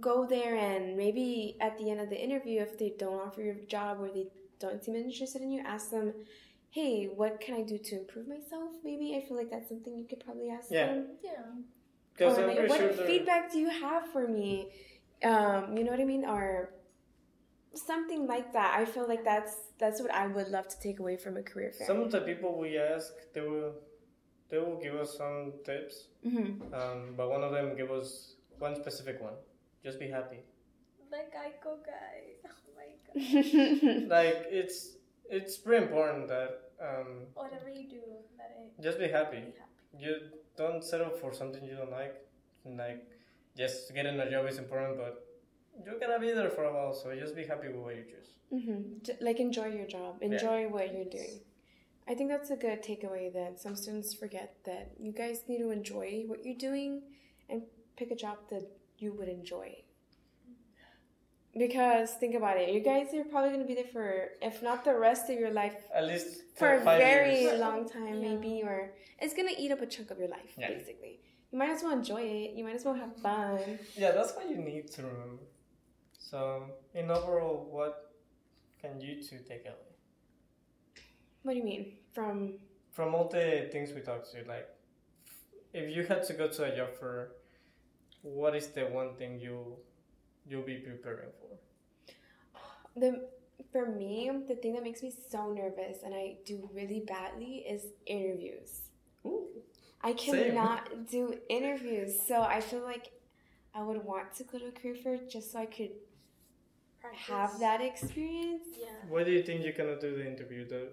go 0.00 0.26
there, 0.26 0.54
and 0.56 0.96
maybe 0.96 1.56
at 1.60 1.76
the 1.78 1.90
end 1.90 2.00
of 2.00 2.08
the 2.08 2.20
interview, 2.26 2.60
if 2.62 2.78
they 2.78 2.94
don't 2.96 3.20
offer 3.26 3.42
you 3.42 3.56
a 3.62 3.66
job 3.66 4.00
or 4.00 4.08
they 4.08 4.28
don't 4.60 4.82
seem 4.84 4.94
interested 4.94 5.42
in 5.42 5.50
you, 5.50 5.62
ask 5.66 5.90
them. 5.90 6.14
Hey, 6.70 7.06
what 7.06 7.40
can 7.40 7.54
I 7.54 7.62
do 7.62 7.78
to 7.78 7.98
improve 8.00 8.28
myself? 8.28 8.70
Maybe 8.84 9.16
I 9.16 9.26
feel 9.26 9.36
like 9.36 9.50
that's 9.50 9.68
something 9.68 9.96
you 9.96 10.06
could 10.06 10.20
probably 10.20 10.50
ask 10.50 10.70
Yeah. 10.70 10.86
them. 10.86 11.06
Yeah. 11.22 11.30
Because 12.12 12.38
Or 12.38 12.46
like, 12.46 12.68
what 12.68 12.78
sure 12.78 12.92
feedback 12.92 13.50
do 13.50 13.58
you 13.58 13.70
have 13.70 14.12
for 14.12 14.28
me? 14.28 14.68
Um, 15.24 15.76
you 15.76 15.84
know 15.84 15.90
what 15.90 16.00
I 16.00 16.04
mean? 16.04 16.24
Or 16.26 16.70
something 17.76 18.26
like 18.26 18.52
that. 18.52 18.74
I 18.78 18.84
feel 18.84 19.06
like 19.08 19.24
that's 19.24 19.56
that's 19.78 20.00
what 20.00 20.12
I 20.12 20.26
would 20.26 20.48
love 20.48 20.68
to 20.68 20.78
take 20.80 21.00
away 21.00 21.16
from 21.16 21.36
a 21.36 21.42
career 21.42 21.72
fair. 21.72 21.86
some 21.86 22.00
of 22.00 22.10
the 22.10 22.20
people 22.20 22.58
we 22.58 22.78
ask, 22.78 23.12
they 23.34 23.40
will 23.42 23.74
they 24.48 24.58
will 24.58 24.78
give 24.80 24.94
us 24.94 25.16
some 25.16 25.52
tips. 25.64 26.08
hmm 26.22 26.62
Um, 26.72 27.14
but 27.16 27.30
one 27.30 27.42
of 27.42 27.52
them 27.52 27.76
gave 27.76 27.90
us 27.90 28.34
one 28.58 28.74
specific 28.76 29.20
one. 29.22 29.34
Just 29.84 29.98
be 30.00 30.08
happy. 30.08 30.40
The 31.10 31.16
Geico 31.36 31.78
guy. 31.84 32.18
Oh 32.50 32.72
my 32.78 32.90
god. 33.06 34.08
Like 34.16 34.46
it's 34.50 34.96
it's 35.30 35.56
pretty 35.58 35.84
important 35.86 36.28
that 36.28 36.50
um, 36.80 37.26
Whatever 37.34 37.68
you 37.70 37.88
do, 37.90 38.02
that 38.38 38.50
it 38.58 38.82
just 38.82 38.98
be 38.98 39.06
be 39.06 39.12
happy. 39.12 39.36
happy. 39.36 39.54
You 39.98 40.16
don't 40.56 40.84
settle 40.84 41.10
for 41.10 41.32
something 41.32 41.64
you 41.64 41.76
don't 41.76 41.90
like. 41.90 42.14
Like 42.64 43.04
just 43.56 43.94
getting 43.94 44.18
a 44.20 44.30
job 44.30 44.46
is 44.48 44.58
important, 44.58 44.98
but 44.98 45.25
you're 45.84 45.98
gonna 45.98 46.18
be 46.18 46.32
there 46.32 46.50
for 46.50 46.64
a 46.64 46.72
while, 46.72 46.92
so 46.94 47.14
just 47.14 47.34
be 47.36 47.44
happy 47.44 47.68
with 47.68 47.76
what 47.76 47.96
you 47.96 48.04
choose. 48.04 48.30
hmm 48.50 49.24
Like 49.24 49.40
enjoy 49.40 49.66
your 49.78 49.86
job, 49.86 50.22
enjoy 50.22 50.68
what 50.68 50.92
you're 50.94 51.04
doing. 51.18 51.40
I 52.08 52.14
think 52.14 52.30
that's 52.30 52.50
a 52.50 52.56
good 52.56 52.82
takeaway 52.82 53.32
that 53.32 53.58
some 53.60 53.74
students 53.76 54.14
forget 54.14 54.54
that 54.64 54.92
you 54.98 55.12
guys 55.12 55.42
need 55.48 55.58
to 55.58 55.70
enjoy 55.70 56.22
what 56.26 56.44
you're 56.44 56.54
doing 56.70 57.02
and 57.50 57.62
pick 57.96 58.10
a 58.12 58.14
job 58.16 58.38
that 58.50 58.64
you 58.98 59.12
would 59.12 59.28
enjoy. 59.28 59.74
Because 61.58 62.10
think 62.12 62.34
about 62.34 62.58
it, 62.58 62.68
you 62.70 62.80
guys 62.80 63.14
are 63.14 63.24
probably 63.24 63.48
going 63.50 63.62
to 63.62 63.66
be 63.66 63.74
there 63.74 63.90
for, 63.90 64.28
if 64.42 64.62
not 64.62 64.84
the 64.84 64.94
rest 64.94 65.30
of 65.30 65.38
your 65.38 65.50
life, 65.50 65.74
At 65.94 66.04
least 66.06 66.42
for 66.54 66.74
a 66.74 66.80
very 66.84 67.40
years. 67.44 67.58
long 67.66 67.88
time, 67.88 68.22
Yeah. 68.22 68.28
maybe, 68.28 68.62
or 68.62 68.92
it's 69.18 69.32
going 69.32 69.48
to 69.48 69.58
eat 69.60 69.72
up 69.72 69.80
a 69.80 69.86
chunk 69.86 70.10
of 70.10 70.18
your 70.18 70.28
life, 70.28 70.52
Yeah. 70.58 70.68
basically. 70.68 71.20
You 71.50 71.58
might 71.58 71.70
as 71.70 71.82
well 71.82 71.92
enjoy 71.92 72.20
it. 72.20 72.50
You 72.56 72.64
might 72.64 72.74
as 72.74 72.84
well 72.84 72.94
have 72.94 73.16
fun. 73.16 73.78
Yeah, 73.96 74.10
that's 74.12 74.34
what 74.36 74.50
you 74.50 74.56
need 74.56 74.90
to 74.92 75.02
remember. 75.02 75.44
So, 76.18 76.70
in 76.94 77.10
overall, 77.10 77.68
what 77.70 78.12
can 78.80 79.00
you 79.00 79.22
two 79.22 79.38
take 79.48 79.64
away 79.66 79.96
What 81.42 81.52
do 81.52 81.58
you 81.58 81.64
mean? 81.64 81.92
From 82.14 82.54
from 82.92 83.14
all 83.14 83.28
the 83.28 83.68
things 83.72 83.92
we 83.94 84.00
talked 84.00 84.30
to? 84.32 84.44
Like, 84.48 84.68
if 85.72 85.94
you 85.94 86.04
had 86.04 86.24
to 86.24 86.32
go 86.34 86.48
to 86.48 86.64
a 86.64 86.76
job 86.76 86.90
fair, 86.98 87.28
what 88.22 88.54
is 88.56 88.68
the 88.68 88.86
one 88.86 89.14
thing 89.16 89.38
you 89.40 89.76
you'll 90.48 90.62
be 90.62 90.76
preparing 90.78 91.30
for? 91.40 91.58
the 92.96 93.28
for 93.72 93.86
me, 93.90 94.30
the 94.48 94.54
thing 94.56 94.74
that 94.74 94.82
makes 94.82 95.02
me 95.02 95.12
so 95.30 95.52
nervous 95.52 95.98
and 96.04 96.14
I 96.14 96.36
do 96.44 96.68
really 96.74 97.00
badly 97.00 97.64
is 97.68 97.86
interviews. 98.06 98.82
Ooh. 99.26 99.46
I 100.02 100.14
Same. 100.16 100.52
cannot 100.54 101.08
do 101.10 101.38
interviews, 101.48 102.14
so 102.26 102.42
I 102.42 102.60
feel 102.60 102.82
like 102.82 103.10
I 103.76 103.82
would 103.82 104.02
want 104.04 104.34
to 104.36 104.44
go 104.44 104.58
to 104.58 104.66
a 104.68 105.18
just 105.28 105.52
so 105.52 105.58
I 105.58 105.66
could 105.66 105.90
Practice. 107.00 107.26
have 107.26 107.60
that 107.60 107.80
experience. 107.82 108.68
Yeah. 108.80 108.86
Why 109.08 109.22
do 109.24 109.30
you 109.30 109.42
think 109.42 109.64
you 109.64 109.72
cannot 109.72 110.00
do 110.00 110.16
the 110.16 110.26
interview? 110.26 110.66
though? 110.68 110.88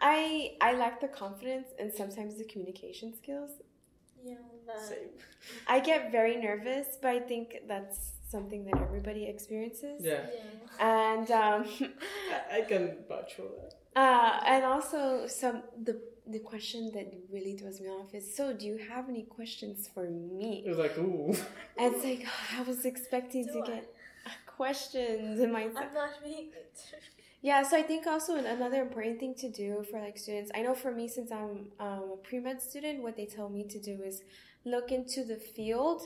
I 0.00 0.56
I 0.60 0.74
lack 0.74 1.00
the 1.00 1.08
confidence 1.08 1.68
and 1.78 1.92
sometimes 1.92 2.36
the 2.36 2.44
communication 2.44 3.14
skills. 3.16 3.50
Yeah. 4.22 4.34
That. 4.66 4.80
same. 4.88 5.10
I 5.68 5.78
get 5.80 6.10
very 6.10 6.36
nervous, 6.36 6.98
but 7.00 7.10
I 7.10 7.20
think 7.20 7.56
that's 7.68 7.98
something 8.28 8.64
that 8.64 8.76
everybody 8.82 9.24
experiences. 9.26 10.00
Yeah, 10.00 10.26
Yeah. 10.34 10.86
And 11.14 11.30
um, 11.30 11.64
I, 12.52 12.58
I 12.58 12.60
can 12.62 12.96
vouch 13.08 13.34
for 13.34 13.42
that. 13.42 13.72
uh, 13.94 14.40
and 14.44 14.64
also 14.64 15.26
some 15.28 15.62
the 15.88 16.00
the 16.26 16.40
question 16.40 16.90
that 16.94 17.12
really 17.32 17.56
throws 17.56 17.80
me 17.80 17.88
off 17.88 18.14
is 18.14 18.34
so 18.36 18.52
do 18.52 18.66
you 18.66 18.78
have 18.90 19.08
any 19.08 19.22
questions 19.22 19.88
for 19.92 20.08
me? 20.10 20.64
It 20.66 20.68
was 20.68 20.78
like, 20.78 20.96
ooh. 20.98 21.34
And 21.78 21.94
it's 21.94 22.04
like 22.04 22.26
I 22.58 22.62
was 22.62 22.84
expecting 22.84 23.46
Do 23.46 23.52
to 23.52 23.62
I? 23.62 23.66
get 23.66 23.94
questions 24.46 25.40
in 25.40 25.52
my 25.52 25.64
I'm 25.64 25.94
not 25.94 26.22
being. 26.24 26.50
Yeah, 27.42 27.62
so 27.62 27.76
I 27.76 27.82
think 27.82 28.08
also 28.08 28.34
another 28.36 28.82
important 28.82 29.20
thing 29.20 29.34
to 29.36 29.48
do 29.48 29.84
for 29.88 30.00
like 30.00 30.18
students, 30.18 30.50
I 30.52 30.62
know 30.62 30.74
for 30.74 30.90
me 30.90 31.06
since 31.06 31.30
I'm 31.30 31.68
um, 31.78 32.04
a 32.14 32.16
pre 32.16 32.40
med 32.40 32.60
student, 32.60 33.02
what 33.02 33.16
they 33.16 33.26
tell 33.26 33.48
me 33.48 33.62
to 33.64 33.78
do 33.78 34.02
is 34.02 34.22
look 34.64 34.90
into 34.90 35.22
the 35.22 35.36
field 35.36 36.02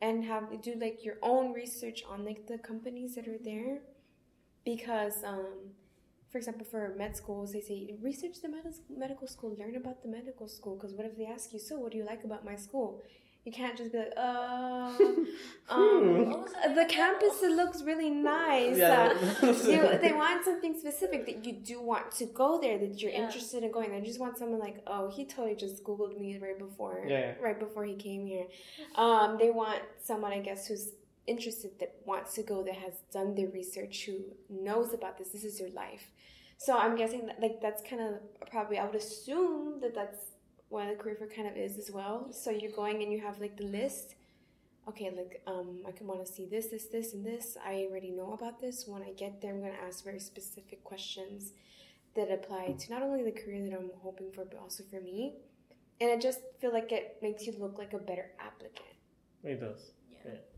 and 0.00 0.24
have 0.24 0.62
do 0.62 0.74
like 0.80 1.04
your 1.04 1.16
own 1.22 1.52
research 1.52 2.04
on 2.08 2.24
like 2.24 2.46
the 2.46 2.58
companies 2.58 3.16
that 3.16 3.26
are 3.26 3.38
there, 3.42 3.78
because 4.64 5.24
um, 5.24 5.72
for 6.34 6.38
example, 6.38 6.66
for 6.68 6.92
med 6.98 7.14
schools, 7.16 7.52
they 7.52 7.60
say 7.60 7.94
research 8.02 8.36
the 8.42 8.48
med- 8.48 8.80
medical 9.04 9.28
school, 9.28 9.54
learn 9.56 9.76
about 9.76 10.02
the 10.02 10.08
medical 10.08 10.48
school. 10.48 10.74
Because 10.74 10.92
what 10.96 11.06
if 11.06 11.16
they 11.16 11.26
ask 11.26 11.52
you, 11.52 11.60
so 11.60 11.78
what 11.78 11.92
do 11.92 11.96
you 11.98 12.04
like 12.12 12.24
about 12.24 12.44
my 12.44 12.56
school? 12.56 12.90
You 13.44 13.52
can't 13.52 13.76
just 13.80 13.92
be 13.92 13.98
like, 13.98 14.14
uh, 14.16 14.90
um, 15.68 16.44
it? 16.64 16.74
the 16.74 16.86
campus 16.88 17.40
it 17.48 17.52
looks 17.52 17.82
really 17.90 18.10
nice. 18.10 18.76
Yeah. 18.76 19.12
Uh, 19.42 19.46
you, 19.46 19.80
they 20.04 20.12
want 20.12 20.44
something 20.44 20.74
specific 20.84 21.24
that 21.26 21.44
you 21.46 21.52
do 21.52 21.80
want 21.80 22.10
to 22.20 22.24
go 22.42 22.58
there, 22.60 22.78
that 22.78 23.00
you're 23.00 23.12
Yeah. 23.12 23.24
interested 23.26 23.62
in 23.62 23.70
going. 23.70 23.92
They 23.92 24.00
just 24.00 24.18
want 24.18 24.36
someone 24.38 24.58
like, 24.58 24.78
oh, 24.88 25.08
he 25.16 25.24
totally 25.24 25.54
just 25.54 25.84
googled 25.84 26.18
me 26.18 26.36
right 26.46 26.58
before, 26.58 27.04
Yeah. 27.06 27.34
right 27.40 27.60
before 27.66 27.84
he 27.84 27.94
came 28.08 28.26
here. 28.26 28.46
Um, 28.96 29.36
they 29.38 29.50
want 29.62 29.82
someone, 30.02 30.32
I 30.32 30.40
guess, 30.40 30.66
who's 30.66 30.86
interested 31.26 31.78
that 31.80 31.96
wants 32.04 32.34
to 32.34 32.42
go, 32.42 32.62
that 32.62 32.76
has 32.76 32.94
done 33.12 33.34
their 33.34 33.48
research, 33.48 34.04
who 34.06 34.18
knows 34.48 34.92
about 34.92 35.18
this. 35.18 35.30
This 35.30 35.44
is 35.44 35.60
your 35.60 35.70
life. 35.70 36.10
So 36.58 36.76
I'm 36.78 36.96
guessing 36.96 37.26
that 37.26 37.40
like 37.40 37.60
that's 37.60 37.82
kind 37.88 38.00
of 38.00 38.48
probably 38.50 38.78
I 38.78 38.86
would 38.86 38.94
assume 38.94 39.80
that 39.80 39.94
that's 39.94 40.18
what 40.68 40.88
the 40.88 40.94
career 40.94 41.16
fair 41.16 41.28
kind 41.28 41.48
of 41.48 41.56
is 41.56 41.78
as 41.78 41.90
well. 41.90 42.32
So 42.32 42.50
you're 42.50 42.72
going 42.72 43.02
and 43.02 43.12
you 43.12 43.20
have 43.20 43.40
like 43.40 43.56
the 43.56 43.64
list. 43.64 44.14
Okay, 44.86 45.10
like 45.16 45.42
um, 45.46 45.78
I 45.88 45.92
can 45.92 46.06
want 46.06 46.24
to 46.24 46.30
see 46.30 46.44
this, 46.44 46.66
this, 46.66 46.86
this, 46.86 47.14
and 47.14 47.24
this. 47.24 47.56
I 47.64 47.86
already 47.88 48.10
know 48.10 48.34
about 48.34 48.60
this. 48.60 48.84
When 48.86 49.02
I 49.02 49.12
get 49.12 49.40
there, 49.40 49.52
I'm 49.52 49.60
gonna 49.60 49.72
ask 49.86 50.04
very 50.04 50.20
specific 50.20 50.84
questions 50.84 51.52
that 52.14 52.30
apply 52.30 52.76
to 52.78 52.90
not 52.92 53.02
only 53.02 53.22
the 53.24 53.32
career 53.32 53.64
that 53.64 53.74
I'm 53.74 53.90
hoping 54.02 54.30
for, 54.30 54.44
but 54.44 54.58
also 54.58 54.84
for 54.90 55.00
me. 55.00 55.34
And 56.00 56.10
I 56.10 56.16
just 56.16 56.40
feel 56.60 56.72
like 56.72 56.92
it 56.92 57.18
makes 57.22 57.46
you 57.46 57.54
look 57.58 57.78
like 57.78 57.92
a 57.94 57.98
better 57.98 58.32
applicant. 58.38 58.94
It 59.42 59.60
does. 59.60 59.92
Yeah. 60.10 60.18
Yeah, 60.24 60.30
it 60.32 60.50
does. 60.50 60.53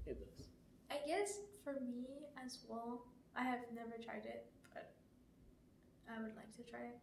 I 0.97 1.07
guess 1.07 1.39
for 1.65 1.75
me 1.75 2.07
as 2.45 2.59
well, 2.69 3.05
I 3.37 3.43
have 3.45 3.61
never 3.75 3.97
tried 4.03 4.25
it, 4.25 4.47
but 4.73 4.93
I 6.11 6.21
would 6.23 6.35
like 6.37 6.55
to 6.57 6.63
try 6.71 6.81
it. 6.81 6.99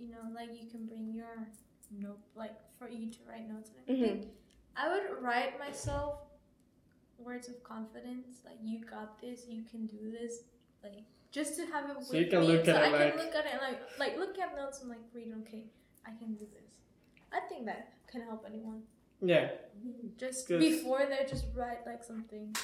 you 0.00 0.08
know, 0.10 0.24
like 0.34 0.50
you 0.60 0.68
can 0.70 0.86
bring 0.86 1.12
your 1.12 1.48
note, 1.90 2.20
like 2.36 2.54
for 2.78 2.88
you 2.88 3.10
to 3.10 3.18
write 3.28 3.48
notes 3.48 3.70
and 3.70 3.78
everything. 3.82 4.18
Mm-hmm. 4.22 4.30
I 4.76 4.84
would 4.92 5.22
write 5.22 5.58
myself 5.58 6.20
words 7.18 7.48
of 7.48 7.62
confidence, 7.64 8.42
like 8.44 8.58
you 8.62 8.80
got 8.84 9.20
this, 9.20 9.46
you 9.48 9.62
can 9.70 9.86
do 9.86 10.10
this, 10.10 10.42
like 10.84 11.02
just 11.32 11.56
to 11.56 11.66
have 11.66 11.90
it 11.90 11.96
So 12.04 12.12
with 12.12 12.20
you 12.22 12.26
can 12.30 12.40
me, 12.40 12.46
look 12.46 12.64
so 12.64 12.72
at 12.76 12.82
I 12.82 12.86
it 12.86 12.90
can 12.90 13.00
like- 13.00 13.16
look 13.26 13.34
at 13.34 13.46
it 13.46 13.60
like 13.60 13.80
like 13.98 14.18
look 14.18 14.38
at 14.38 14.54
notes 14.56 14.80
and 14.80 14.88
like 14.88 15.04
read. 15.12 15.32
Okay, 15.42 15.64
I 16.06 16.10
can 16.18 16.34
do 16.34 16.46
this. 16.56 16.70
I 17.32 17.40
think 17.48 17.66
that 17.66 17.92
can 18.10 18.22
help 18.22 18.44
anyone. 18.46 18.82
Yeah, 19.20 19.50
Just 20.16 20.46
Good. 20.46 20.60
before 20.60 21.02
they 21.10 21.26
just 21.28 21.46
write 21.56 21.84
like 21.84 22.04
something 22.04 22.54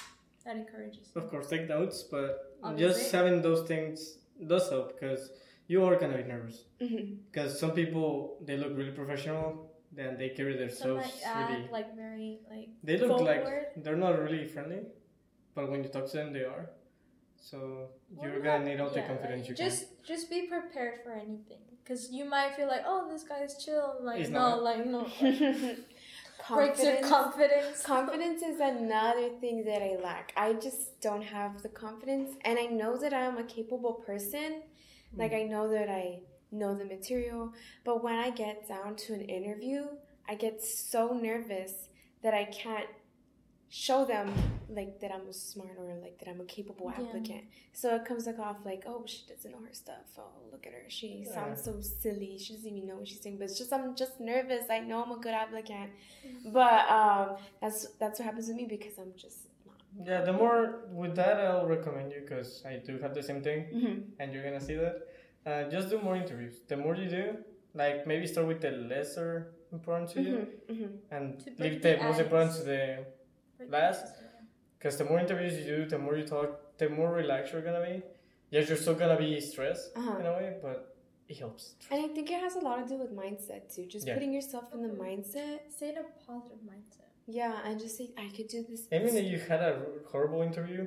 that 0.44 0.56
encourages. 0.56 1.10
you. 1.14 1.20
of 1.22 1.28
course, 1.30 1.48
take 1.48 1.68
notes, 1.68 2.02
but 2.02 2.56
Obviously. 2.62 3.00
just 3.02 3.12
having 3.12 3.42
those 3.42 3.66
things 3.66 4.18
does 4.46 4.68
help 4.70 4.98
because 4.98 5.30
you 5.66 5.84
are 5.84 5.96
gonna 5.96 6.16
be 6.18 6.24
nervous. 6.24 6.64
Mm-hmm. 6.80 7.14
Because 7.30 7.58
some 7.58 7.72
people 7.72 8.38
they 8.44 8.56
look 8.56 8.76
really 8.76 8.90
professional, 8.92 9.70
then 9.92 10.16
they 10.18 10.30
carry 10.30 10.52
Some 10.52 10.60
themselves 10.66 11.22
act 11.24 11.50
really. 11.50 11.68
like 11.72 11.96
very 11.96 12.38
like 12.50 12.68
They 12.82 12.98
look 12.98 13.20
like 13.20 13.44
they're 13.82 13.96
not 13.96 14.18
really 14.20 14.46
friendly, 14.46 14.80
but 15.54 15.70
when 15.70 15.82
you 15.82 15.88
talk 15.90 16.06
to 16.10 16.16
them, 16.18 16.32
they 16.32 16.44
are. 16.44 16.70
So 17.40 17.88
you're 18.22 18.32
Well, 18.40 18.42
gonna 18.42 18.64
need 18.64 18.80
all 18.80 18.90
the 18.90 19.02
confidence 19.02 19.48
like, 19.48 19.48
you 19.50 19.54
just 19.54 20.02
just 20.02 20.30
be 20.30 20.46
prepared 20.48 21.00
for 21.04 21.12
anything 21.12 21.60
because 21.82 22.10
you 22.10 22.24
might 22.24 22.54
feel 22.56 22.68
like 22.68 22.82
oh 22.86 23.08
this 23.12 23.22
guy 23.24 23.40
is 23.44 23.62
chill 23.62 23.96
like 24.00 24.18
He's 24.18 24.30
no 24.30 24.38
not. 24.50 24.62
like 24.62 24.86
no 24.86 25.00
like, 25.20 25.38
breaks 26.48 26.82
your 26.82 26.96
confidence. 26.96 27.82
confidence 27.82 27.82
confidence 27.84 28.42
is 28.42 28.60
another 28.60 29.30
thing 29.40 29.64
that 29.64 29.82
I 29.82 29.96
lack. 30.02 30.32
I 30.36 30.52
just 30.54 31.00
don't 31.00 31.22
have 31.22 31.62
the 31.62 31.68
confidence, 31.68 32.36
and 32.44 32.58
I 32.58 32.66
know 32.66 32.96
that 32.98 33.14
I'm 33.14 33.38
a 33.38 33.44
capable 33.44 33.94
person. 33.94 34.62
Hmm. 35.12 35.20
Like 35.20 35.32
I 35.32 35.42
know 35.42 35.70
that 35.70 35.88
I 35.88 36.20
know 36.50 36.74
the 36.74 36.84
material, 36.84 37.52
but 37.84 38.02
when 38.02 38.14
I 38.14 38.30
get 38.30 38.68
down 38.68 38.96
to 38.96 39.14
an 39.14 39.22
interview, 39.22 39.86
I 40.28 40.34
get 40.34 40.62
so 40.62 41.12
nervous 41.12 41.88
that 42.22 42.34
I 42.34 42.44
can't 42.44 42.88
show 43.68 44.04
them 44.04 44.32
like 44.68 45.00
that 45.00 45.12
I'm 45.12 45.32
smart 45.32 45.76
or 45.78 45.94
like 46.02 46.18
that 46.18 46.28
I'm 46.28 46.40
a 46.40 46.44
capable 46.44 46.90
Yeah. 46.92 47.04
applicant. 47.04 47.44
So 47.72 47.94
it 47.96 48.04
comes 48.04 48.26
like 48.26 48.38
off 48.38 48.58
like, 48.64 48.84
oh, 48.86 49.04
she 49.06 49.20
doesn't 49.28 49.50
know 49.50 49.58
her 49.66 49.72
stuff. 49.74 50.06
Oh, 50.18 50.22
look 50.52 50.66
at 50.66 50.72
her. 50.72 50.84
She 50.88 51.24
Yeah. 51.26 51.34
sounds 51.34 51.62
so 51.62 51.80
silly. 51.80 52.38
She 52.38 52.54
doesn't 52.54 52.68
even 52.76 52.88
know 52.88 52.96
what 52.96 53.08
she's 53.08 53.20
saying. 53.20 53.38
But 53.38 53.44
it's 53.50 53.58
just 53.58 53.72
I'm 53.72 53.94
just 53.94 54.20
nervous. 54.20 54.64
I 54.70 54.80
know 54.80 55.02
I'm 55.04 55.12
a 55.12 55.18
good 55.18 55.34
applicant, 55.34 55.90
but 56.52 56.88
um, 56.90 57.36
that's 57.60 57.86
that's 58.00 58.18
what 58.18 58.26
happens 58.26 58.48
to 58.48 58.54
me 58.54 58.66
because 58.66 58.98
I'm 58.98 59.12
just 59.16 59.38
not. 59.66 60.06
Yeah, 60.08 60.20
the 60.22 60.32
more 60.32 60.80
with 60.92 61.14
that, 61.16 61.38
I'll 61.40 61.66
recommend 61.66 62.12
you 62.12 62.20
because 62.20 62.62
I 62.66 62.76
do 62.76 62.98
have 62.98 63.14
the 63.14 63.22
same 63.22 63.42
thing, 63.42 63.60
Mm-hmm. 63.72 64.00
and 64.20 64.32
you're 64.32 64.44
gonna 64.44 64.60
see 64.60 64.74
that. 64.76 64.96
Uh, 65.46 65.64
just 65.70 65.90
do 65.90 65.98
more 66.00 66.16
interviews. 66.16 66.54
The 66.68 66.76
more 66.76 66.94
you 66.96 67.08
do, 67.08 67.36
like 67.74 68.06
maybe 68.06 68.26
start 68.26 68.46
with 68.46 68.60
the 68.60 68.70
lesser 68.70 69.52
important 69.72 70.10
to 70.10 70.22
you, 70.22 70.46
Mm-hmm. 70.70 71.14
and 71.14 71.38
To 71.44 71.50
leave 71.62 71.82
the 71.82 71.96
the 71.96 72.02
most 72.02 72.20
important 72.20 72.52
to 72.56 72.62
the. 72.64 73.04
Break 73.58 73.70
Last? 73.70 74.06
The. 74.84 74.88
Because 74.88 74.98
the 74.98 75.04
more 75.04 75.18
interviews 75.20 75.58
you 75.66 75.76
do, 75.76 75.86
the 75.86 75.98
more 75.98 76.16
you 76.16 76.26
talk, 76.26 76.78
the 76.78 76.88
more 76.88 77.12
relaxed 77.12 77.52
you're 77.52 77.62
gonna 77.62 77.84
be. 77.84 78.02
Yes, 78.50 78.68
you're 78.68 78.78
still 78.78 78.94
gonna 78.94 79.18
be 79.18 79.40
stressed 79.40 79.96
Uh-huh. 79.96 80.18
in 80.20 80.26
a 80.26 80.32
way, 80.32 80.58
but 80.62 80.96
it 81.28 81.38
helps. 81.38 81.74
And 81.90 82.04
I 82.04 82.08
think 82.14 82.30
it 82.30 82.40
has 82.40 82.54
a 82.56 82.60
lot 82.60 82.76
to 82.82 82.88
do 82.88 82.98
with 82.98 83.12
mindset 83.16 83.74
too. 83.74 83.86
Just 83.86 84.06
Yeah. 84.06 84.14
putting 84.14 84.32
yourself 84.32 84.72
in 84.74 84.82
the 84.82 84.94
mindset. 85.04 85.58
stay 85.70 85.88
in 85.90 85.98
a 85.98 86.04
positive 86.26 86.58
mindset 86.72 87.08
Yeah, 87.26 87.60
and 87.64 87.80
just 87.80 87.96
say 87.96 88.06
I 88.18 88.28
could 88.36 88.48
do 88.48 88.62
this. 88.62 88.86
Even 88.92 89.16
if 89.16 89.24
you 89.32 89.38
had 89.38 89.60
a 89.60 89.74
horrible 90.12 90.42
interview, 90.42 90.86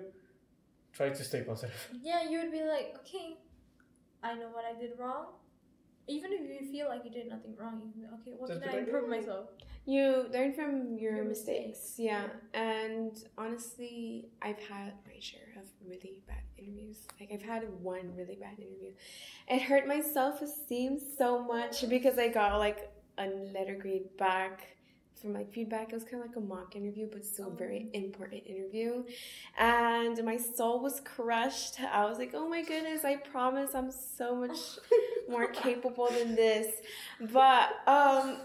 try 0.94 1.10
to 1.10 1.24
stay 1.24 1.42
positive. 1.44 1.90
yeah 2.10 2.22
you 2.30 2.40
would 2.42 2.52
be 2.52 2.64
like 2.64 2.96
okay 3.02 3.38
I 4.24 4.34
know 4.40 4.50
what 4.50 4.66
I 4.66 4.74
did 4.80 4.92
wrong 5.00 5.28
even 6.08 6.32
if 6.34 6.42
you 6.50 6.72
feel 6.72 6.88
like 6.88 7.04
you 7.06 7.12
did 7.12 7.28
nothing 7.30 7.54
wrong 7.60 7.82
you 7.84 7.92
can 7.92 8.02
be 8.02 8.08
okay 8.16 8.32
what 8.38 8.50
Just 8.50 8.62
can 8.62 8.70
I 8.70 8.74
like, 8.78 8.86
improve 8.88 9.10
"Yeah." 9.10 9.18
myself 9.18 9.50
You 9.86 10.26
learn 10.34 10.52
from 10.54 10.98
your, 11.02 11.16
Your 11.16 11.24
mistakes. 11.26 11.78
mistakes. 11.80 11.94
Yeah. 11.98 12.26
And 12.54 13.14
honestly, 13.38 14.28
I've 14.42 14.60
had 14.60 14.92
my 15.08 15.18
share 15.20 15.50
of 15.62 15.66
really 15.90 16.22
bad 16.28 16.44
interviews. 16.58 16.98
Like 17.20 17.30
I've 17.34 17.42
had 17.54 17.64
one 17.82 18.12
really 18.20 18.36
bad 18.36 18.60
interview. 18.60 18.92
It 19.48 19.62
hurt 19.62 19.88
my 19.88 20.02
self 20.02 20.42
esteem 20.42 21.00
so 21.18 21.42
much 21.42 21.88
because 21.90 22.18
I 22.18 22.28
got 22.28 22.58
like 22.60 22.92
a 23.18 23.28
letter 23.56 23.76
grade 23.76 24.10
back 24.18 24.77
from 25.22 25.34
my 25.34 25.44
feedback. 25.46 25.90
It 25.92 25.96
was 25.96 26.04
kind 26.04 26.22
of 26.24 26.28
like 26.30 26.36
a 26.38 26.40
mock 26.42 26.76
interview, 26.76 27.08
but 27.12 27.26
still 27.26 27.48
a 27.50 27.56
very 27.56 27.90
important 27.94 28.44
interview. 28.46 29.04
And 29.58 30.24
my 30.24 30.38
soul 30.38 30.82
was 30.82 31.02
crushed. 31.02 31.80
I 31.82 32.06
was 32.06 32.18
like, 32.18 32.32
oh 32.34 32.48
my 32.48 32.62
goodness, 32.64 33.04
I 33.04 33.18
promise 33.18 33.72
I'm 33.76 33.92
so 33.92 34.36
much 34.36 34.58
more 35.30 35.48
capable 35.48 36.10
than 36.12 36.36
this. 36.36 36.68
But 37.20 37.70
um 37.88 38.38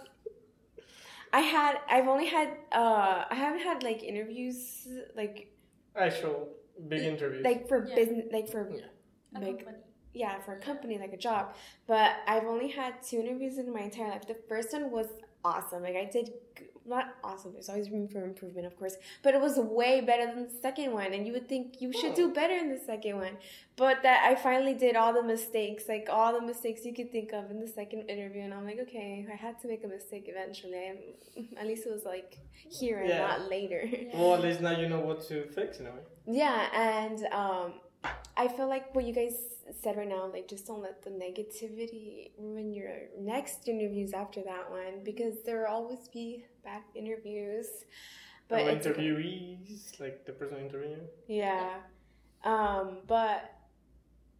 I 1.32 1.40
had 1.40 1.76
I've 1.88 2.08
only 2.08 2.26
had 2.26 2.48
uh 2.72 3.24
I 3.30 3.34
haven't 3.34 3.60
had 3.62 3.82
like 3.82 4.02
interviews 4.02 4.86
like 5.16 5.48
Actual 5.96 6.48
big 6.88 7.02
interviews. 7.04 7.44
like 7.44 7.68
for 7.68 7.86
Yeah. 7.88 7.94
business 7.94 8.26
like 8.32 8.48
for 8.50 8.70
Yeah. 8.74 9.38
like 9.40 9.66
yeah 10.14 10.40
for 10.40 10.52
a 10.54 10.60
company 10.60 10.98
like 10.98 11.12
a 11.14 11.16
job 11.16 11.54
but 11.86 12.10
i've 12.26 12.44
only 12.44 12.68
had 12.68 13.02
two 13.02 13.18
interviews 13.18 13.56
in 13.56 13.72
my 13.72 13.80
entire 13.80 14.08
life 14.10 14.26
the 14.26 14.36
first 14.48 14.72
one 14.74 14.90
was 14.90 15.06
awesome 15.44 15.82
like 15.82 15.96
i 15.96 16.04
did 16.04 16.30
not 16.84 17.14
awesome 17.22 17.52
there's 17.52 17.68
always 17.68 17.90
room 17.90 18.08
for 18.08 18.24
improvement 18.24 18.66
of 18.66 18.76
course 18.76 18.96
but 19.22 19.34
it 19.34 19.40
was 19.40 19.56
way 19.56 20.00
better 20.00 20.26
than 20.26 20.44
the 20.44 20.50
second 20.60 20.92
one 20.92 21.12
and 21.12 21.26
you 21.26 21.32
would 21.32 21.48
think 21.48 21.80
you 21.80 21.92
should 21.92 22.14
do 22.14 22.32
better 22.32 22.54
in 22.54 22.68
the 22.70 22.78
second 22.78 23.16
one 23.16 23.36
but 23.76 24.02
that 24.02 24.24
i 24.28 24.34
finally 24.34 24.74
did 24.74 24.96
all 24.96 25.12
the 25.12 25.22
mistakes 25.22 25.84
like 25.88 26.08
all 26.10 26.32
the 26.32 26.44
mistakes 26.44 26.84
you 26.84 26.92
could 26.92 27.10
think 27.12 27.32
of 27.32 27.50
in 27.52 27.60
the 27.60 27.68
second 27.68 28.00
interview 28.10 28.42
and 28.42 28.52
i'm 28.52 28.64
like 28.64 28.80
okay 28.80 29.24
i 29.32 29.36
had 29.36 29.60
to 29.60 29.68
make 29.68 29.84
a 29.84 29.88
mistake 29.88 30.24
eventually 30.28 30.74
I, 30.74 30.96
at 31.60 31.66
least 31.68 31.86
it 31.86 31.92
was 31.92 32.04
like 32.04 32.38
here 32.68 32.98
and 33.00 33.08
Yeah. 33.08 33.18
not 33.28 33.48
later 33.48 33.88
well, 34.14 34.34
at 34.34 34.42
least 34.46 34.60
now 34.60 34.76
you 34.78 34.88
know 34.88 35.00
what 35.00 35.22
to 35.28 35.46
fix 35.48 35.78
in 35.78 35.86
a 35.86 35.90
way. 35.90 36.00
yeah, 36.26 36.68
and 36.72 37.24
um, 37.32 37.74
I 38.36 38.48
feel 38.48 38.68
like 38.68 38.94
what 38.94 39.04
you 39.04 39.12
guys 39.12 39.34
said 39.80 39.96
right 39.96 40.08
now, 40.08 40.26
like 40.32 40.48
just 40.48 40.66
don't 40.66 40.82
let 40.82 41.02
the 41.02 41.10
negativity 41.10 42.30
ruin 42.38 42.72
your 42.72 42.90
next 43.18 43.68
interviews 43.68 44.12
after 44.12 44.42
that 44.42 44.70
one 44.70 45.04
because 45.04 45.42
there 45.44 45.60
will 45.60 45.66
always 45.74 46.08
be 46.08 46.44
bad 46.64 46.82
interviews. 46.94 47.66
But 48.48 48.62
Or 48.62 48.70
it's 48.70 48.86
okay. 48.86 49.00
interviewees, 49.02 50.00
like 50.00 50.24
the 50.26 50.32
person 50.32 50.58
interviewing. 50.58 51.08
yeah, 51.26 51.80
um, 52.44 52.98
but 53.06 53.52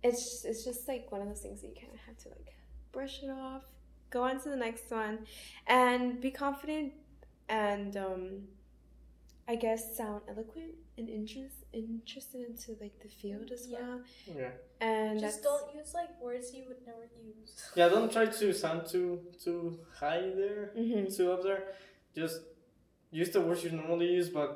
it's 0.03 0.44
it's 0.44 0.64
just 0.64 0.88
like 0.88 1.11
one 1.12 1.20
of 1.22 1.29
those 1.29 1.40
things 1.40 1.61
that 1.61 1.68
you 1.68 1.75
kind 1.75 1.92
of 1.92 2.01
have 2.01 2.16
to 2.18 2.29
like 2.31 2.55
brush 2.92 3.22
it 3.22 3.31
off, 3.31 3.62
go 4.11 4.22
on 4.25 4.40
to 4.42 4.48
the 4.51 4.57
next 4.57 4.90
one, 4.90 5.20
and 5.66 6.20
be 6.20 6.31
confident 6.31 6.92
and 7.48 7.96
um, 7.96 8.42
I 9.48 9.57
guess 9.57 9.96
sound 9.96 10.22
eloquent 10.29 10.75
and 10.98 11.09
interest 11.09 11.62
interested 11.73 12.41
into 12.49 12.73
like 12.81 12.99
the 13.01 13.09
field 13.09 13.51
as 13.51 13.67
Yeah. 13.69 13.79
well. 13.81 14.01
Yeah. 14.37 14.51
And 14.81 15.21
just 15.21 15.43
don't 15.43 15.75
use 15.75 15.95
like 15.95 16.21
words 16.21 16.53
you 16.55 16.65
would 16.69 16.85
never 16.87 17.09
use 17.23 17.71
Yeah, 17.77 17.89
don't 17.89 18.11
try 18.13 18.27
to 18.27 18.53
sound 18.53 18.87
too 18.87 19.21
too 19.43 19.79
high 20.01 20.31
there, 20.41 20.73
Mhm. 20.77 21.15
too 21.17 21.33
up 21.33 21.43
there. 21.43 21.75
Just 22.15 22.41
use 23.11 23.31
the 23.31 23.41
words 23.41 23.65
you 23.65 23.71
normally 23.71 24.07
use, 24.13 24.29
but 24.31 24.51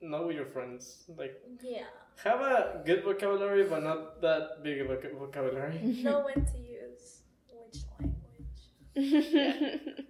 not 0.00 0.26
with 0.26 0.36
your 0.36 0.46
friends. 0.46 1.04
Like 1.16 1.34
yeah 1.62 1.86
have 2.24 2.40
a 2.40 2.82
good 2.84 3.02
vocabulary, 3.02 3.64
but 3.64 3.82
not 3.82 4.20
that 4.20 4.62
big 4.62 4.80
of 4.82 4.90
a 4.90 4.96
voc- 4.96 5.18
vocabulary. 5.18 5.78
know 6.04 6.20
when 6.24 6.44
to 6.52 6.58
use 6.58 7.22
which 7.48 7.82
language 7.98 8.62
It 8.94 10.04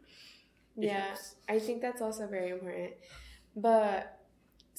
yeah. 0.76 1.14
I 1.48 1.58
think 1.58 1.82
that's 1.82 2.00
also 2.02 2.26
very 2.26 2.50
important. 2.50 2.92
But 3.56 4.19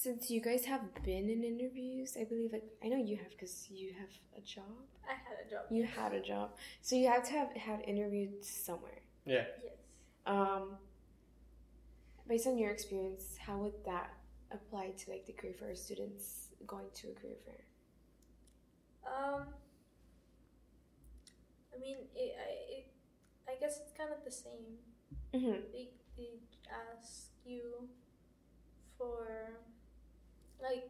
since 0.01 0.31
you 0.31 0.41
guys 0.41 0.65
have 0.65 0.81
been 1.03 1.29
in 1.29 1.43
interviews, 1.43 2.17
I 2.19 2.23
believe 2.23 2.51
like 2.51 2.63
I 2.83 2.87
know 2.87 2.97
you 2.97 3.17
have 3.17 3.29
because 3.29 3.69
you 3.69 3.93
have 3.99 4.09
a 4.35 4.41
job. 4.41 4.63
I 5.07 5.13
had 5.13 5.37
a 5.45 5.49
job 5.49 5.61
You 5.69 5.83
had 5.85 6.13
a 6.13 6.21
job, 6.21 6.51
so 6.81 6.95
you 6.95 7.07
have 7.07 7.23
to 7.27 7.33
have 7.33 7.51
had 7.55 7.81
interviewed 7.81 8.43
somewhere. 8.43 9.01
Yeah. 9.25 9.45
yes 9.63 9.77
Um, 10.25 10.77
based 12.27 12.47
on 12.47 12.57
your 12.57 12.71
experience, 12.71 13.37
how 13.45 13.57
would 13.57 13.77
that 13.85 14.09
apply 14.51 14.91
to 14.99 15.11
like 15.11 15.25
the 15.27 15.33
career 15.33 15.53
fair 15.59 15.75
students 15.75 16.47
going 16.65 16.89
to 16.95 17.09
a 17.09 17.13
career 17.13 17.37
fair? 17.45 17.61
Um, 19.05 19.45
I 21.75 21.79
mean, 21.79 21.97
it, 22.15 22.35
I, 22.47 22.49
it, 22.77 22.87
I 23.47 23.59
guess 23.59 23.79
it's 23.83 23.93
kind 23.95 24.09
of 24.11 24.23
the 24.25 24.31
same. 24.31 24.77
Mm-hmm. 25.33 25.61
They, 25.73 25.89
they 26.17 26.29
ask 26.69 27.29
you 27.45 27.87
for, 28.97 29.59
like, 30.62 30.89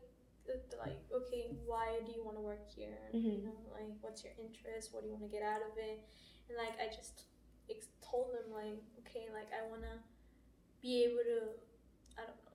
like, 0.79 0.99
okay, 1.13 1.47
why 1.65 1.99
do 2.05 2.11
you 2.11 2.23
want 2.23 2.37
to 2.37 2.41
work 2.41 2.67
here? 2.67 2.97
You 3.13 3.19
Mhm. 3.21 3.43
know, 3.45 3.57
like, 3.73 3.91
what's 4.01 4.23
your 4.23 4.33
interest? 4.37 4.93
What 4.93 5.03
do 5.03 5.07
you 5.09 5.13
want 5.15 5.23
to 5.25 5.31
get 5.37 5.43
out 5.43 5.61
of 5.61 5.77
it? 5.77 6.03
And 6.49 6.57
like, 6.57 6.79
I 6.79 6.87
just 6.93 7.23
ex- 7.69 7.89
told 8.01 8.33
them, 8.33 8.51
like, 8.53 8.81
okay, 8.99 9.29
like, 9.33 9.49
I 9.53 9.67
want 9.69 9.83
to 9.83 9.95
be 10.81 11.03
able 11.05 11.23
to, 11.23 11.39
I 12.17 12.25
don't 12.25 12.37
know, 12.45 12.51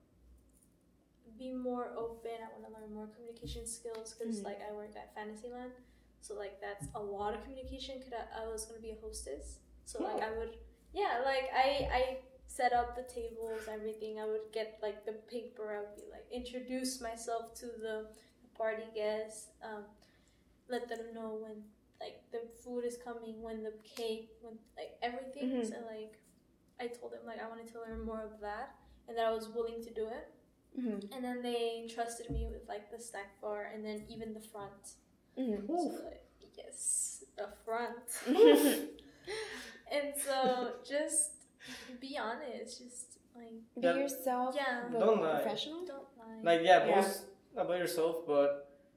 be 1.38 1.52
more 1.52 1.92
open. 1.96 2.30
I 2.40 2.48
want 2.60 2.64
to 2.74 2.80
learn 2.80 2.94
more 2.94 3.08
communication 3.14 3.66
skills 3.66 4.14
because, 4.14 4.40
Mhm. 4.40 4.44
like, 4.44 4.60
I 4.62 4.72
work 4.72 4.96
at 4.96 5.14
Fantasyland. 5.14 5.72
So, 6.20 6.34
like, 6.34 6.60
that's 6.60 6.86
a 6.94 7.02
lot 7.02 7.34
of 7.34 7.42
communication 7.44 7.98
because 7.98 8.14
I, 8.14 8.44
I 8.44 8.48
was 8.48 8.64
going 8.64 8.76
to 8.76 8.82
be 8.82 8.90
a 8.90 9.00
hostess. 9.00 9.60
So 9.84 10.02
like 10.02 10.20
I 10.20 10.36
would, 10.36 10.56
yeah, 10.92 11.22
like 11.24 11.48
I 11.54 11.88
I 11.92 12.18
set 12.46 12.72
up 12.72 12.96
the 12.96 13.02
tables, 13.12 13.62
everything. 13.72 14.18
I 14.20 14.26
would 14.26 14.52
get 14.52 14.78
like 14.82 15.04
the 15.06 15.12
paper. 15.30 15.74
I 15.76 15.80
would 15.80 15.96
be 15.96 16.04
like 16.10 16.26
introduce 16.32 17.00
myself 17.00 17.54
to 17.60 17.66
the 17.66 18.08
party 18.56 18.84
guests. 18.94 19.48
Um, 19.62 19.84
let 20.68 20.88
them 20.88 21.14
know 21.14 21.38
when 21.42 21.62
like 22.00 22.22
the 22.32 22.42
food 22.64 22.84
is 22.84 22.98
coming, 23.02 23.42
when 23.42 23.62
the 23.62 23.74
cake, 23.84 24.30
when 24.42 24.54
like 24.76 24.96
everything. 25.02 25.50
Mhm. 25.50 25.68
So 25.68 25.76
like 25.86 26.18
I 26.80 26.88
told 26.88 27.12
them 27.12 27.22
like 27.26 27.40
I 27.42 27.48
wanted 27.48 27.68
to 27.72 27.80
learn 27.80 28.02
more 28.04 28.22
of 28.22 28.40
that 28.40 28.76
and 29.08 29.16
that 29.16 29.26
I 29.26 29.32
was 29.32 29.48
willing 29.48 29.82
to 29.84 29.92
do 29.94 30.08
it. 30.08 30.26
hmm 30.78 30.98
And 31.14 31.24
then 31.24 31.42
they 31.42 31.88
trusted 31.94 32.30
me 32.30 32.46
with 32.50 32.68
like 32.68 32.90
the 32.90 33.00
snack 33.00 33.40
bar 33.40 33.70
and 33.74 33.84
then 33.84 34.04
even 34.08 34.34
the 34.34 34.40
front. 34.40 34.84
hmm 35.36 35.66
So 35.66 35.74
like, 36.04 36.24
yes, 36.56 37.24
the 37.36 37.48
front. 37.64 38.06
and 39.92 40.14
so 40.26 40.74
just 40.88 41.35
be 42.00 42.18
honest, 42.18 42.78
just 42.82 43.18
like 43.34 43.54
Be 43.74 43.82
Yeah. 43.86 43.96
yourself, 43.96 44.54
Yeah. 44.54 44.88
Don't 44.90 45.20
lie. 45.20 45.40
professional. 45.40 45.84
don't 45.84 46.08
lie. 46.18 46.40
Like 46.42 46.62
yeah, 46.62 46.86
Yeah. 46.86 47.00
boast 47.00 47.24
about 47.56 47.78
yourself, 47.78 48.26
but 48.26 48.48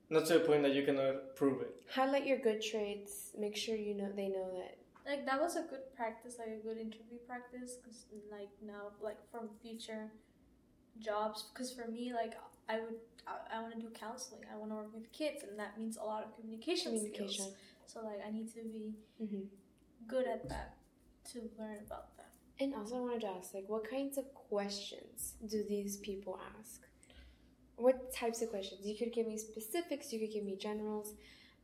not 0.09 0.25
to 0.27 0.33
the 0.39 0.39
point 0.41 0.63
that 0.63 0.73
you 0.73 0.83
cannot 0.85 1.35
prove 1.35 1.61
it. 1.61 1.73
Highlight 1.89 2.25
your 2.25 2.39
good 2.39 2.61
traits. 2.61 3.33
Make 3.37 3.55
sure 3.55 3.75
you 3.75 3.93
know 3.95 4.11
they 4.11 4.29
know 4.29 4.49
that. 4.59 4.75
like 5.05 5.25
that 5.25 5.39
was 5.41 5.55
a 5.55 5.63
good 5.63 5.85
practice, 5.95 6.37
like 6.37 6.49
a 6.59 6.61
good 6.67 6.77
interview 6.77 7.17
practice, 7.27 7.77
because 7.77 8.05
like 8.31 8.49
now, 8.61 8.91
like 9.01 9.17
from 9.31 9.49
future 9.61 10.11
jobs, 10.99 11.45
because 11.51 11.71
for 11.73 11.87
me, 11.89 12.13
like 12.13 12.33
I 12.67 12.79
would, 12.81 12.95
I, 13.25 13.57
I 13.57 13.61
want 13.61 13.73
to 13.75 13.79
do 13.81 13.89
counseling. 13.89 14.41
I 14.51 14.55
want 14.57 14.71
to 14.71 14.75
work 14.75 14.93
with 14.93 15.11
kids, 15.11 15.43
and 15.43 15.57
that 15.57 15.77
means 15.79 15.97
a 15.97 16.03
lot 16.03 16.23
of 16.23 16.35
communication, 16.37 16.91
Communication. 16.93 17.45
skills. 17.45 17.57
So 17.85 18.01
like 18.03 18.21
I 18.25 18.29
need 18.31 18.53
to 18.53 18.61
be 18.63 18.93
hmm 19.17 19.45
good 20.07 20.27
at 20.27 20.47
that 20.49 20.75
to 21.31 21.39
learn 21.57 21.77
about 21.85 22.15
that. 22.17 22.31
And 22.59 22.75
also, 22.75 22.97
I 22.97 22.99
wanted 22.99 23.21
to 23.21 23.27
ask, 23.27 23.53
like, 23.53 23.65
what 23.67 23.89
kinds 23.89 24.17
of 24.17 24.25
questions 24.33 25.35
do 25.47 25.63
these 25.67 25.97
people 25.97 26.39
ask? 26.59 26.81
What 27.77 28.13
types 28.13 28.41
of 28.41 28.49
questions? 28.49 28.85
You 28.85 28.97
could 28.97 29.13
give 29.13 29.27
me 29.27 29.37
specifics. 29.37 30.11
You 30.11 30.19
could 30.19 30.33
give 30.33 30.43
me 30.43 30.57
generals. 30.57 31.13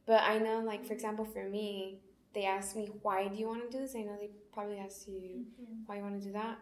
But 0.06 0.22
I 0.24 0.38
know, 0.38 0.62
like, 0.62 0.86
for 0.86 0.94
example, 0.94 1.26
for 1.26 1.44
me, 1.50 2.00
they 2.34 2.46
ask 2.46 2.76
me, 2.76 2.86
"Why 3.02 3.28
do 3.28 3.36
you 3.36 3.48
want 3.48 3.64
to 3.64 3.70
do 3.70 3.80
this?" 3.84 3.96
I 3.96 4.04
know 4.04 4.16
they 4.18 4.30
probably 4.54 4.78
ask 4.78 5.08
you, 5.08 5.46
"Why 5.86 5.98
you 5.98 6.04
want 6.04 6.18
to 6.22 6.26
do 6.30 6.32
that?" 6.34 6.58